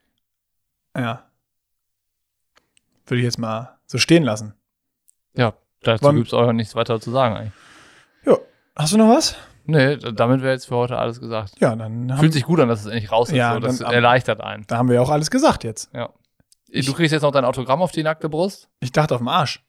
[1.01, 1.23] ja.
[3.07, 4.55] Würde ich jetzt mal so stehen lassen.
[5.37, 7.53] Ja, dazu Wollen- gibt's auch nichts weiter zu sagen eigentlich.
[8.27, 8.39] Ja.
[8.77, 9.37] Hast du noch was?
[9.67, 11.55] Nee, damit wäre jetzt für heute alles gesagt.
[11.59, 13.37] Ja, dann haben, Fühlt sich gut an, dass es endlich raus ist.
[13.37, 14.65] Ja, so, das dann erleichtert einen.
[14.67, 15.91] da haben wir ja auch alles gesagt jetzt.
[15.95, 16.11] Ja.
[16.71, 18.69] Du kriegst jetzt noch dein Autogramm auf die nackte Brust.
[18.81, 19.65] Ich dachte auf dem Arsch.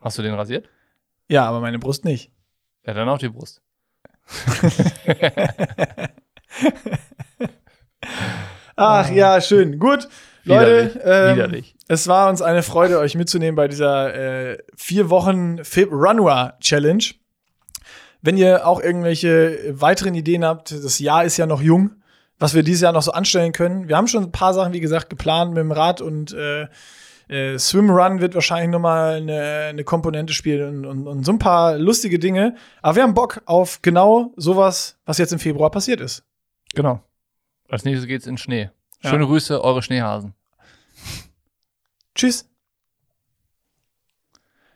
[0.00, 0.68] Hast du den rasiert?
[1.28, 2.30] Ja, aber meine Brust nicht.
[2.86, 3.60] Ja, dann auf die Brust.
[8.76, 9.78] Ach ja, schön.
[9.78, 10.08] Gut.
[10.44, 11.74] Leute, ähm, Widerlich.
[11.88, 17.04] es war uns eine Freude, euch mitzunehmen bei dieser äh, vier Wochen Fib Runwa Challenge.
[18.28, 21.92] Wenn ihr auch irgendwelche weiteren Ideen habt, das Jahr ist ja noch jung,
[22.38, 23.88] was wir dieses Jahr noch so anstellen können.
[23.88, 26.66] Wir haben schon ein paar Sachen, wie gesagt, geplant mit dem Rad und äh,
[27.30, 31.78] Äh, Swimrun wird wahrscheinlich nochmal eine, eine Komponente spielen und, und, und so ein paar
[31.78, 32.54] lustige Dinge.
[32.82, 36.22] Aber wir haben Bock auf genau sowas, was jetzt im Februar passiert ist.
[36.74, 37.02] Genau.
[37.68, 38.70] Als nächstes geht's in Schnee.
[39.02, 39.10] Ja.
[39.10, 40.34] Schöne Grüße, eure Schneehasen.
[42.14, 42.48] Tschüss.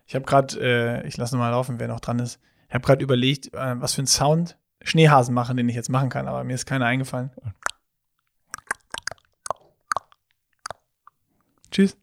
[0.07, 2.39] Ich habe gerade, äh, ich lasse mal laufen, wer noch dran ist.
[2.73, 6.09] Ich habe gerade überlegt, äh, was für einen Sound Schneehasen machen, den ich jetzt machen
[6.09, 7.31] kann, aber mir ist keiner eingefallen.
[11.70, 11.99] Tschüss.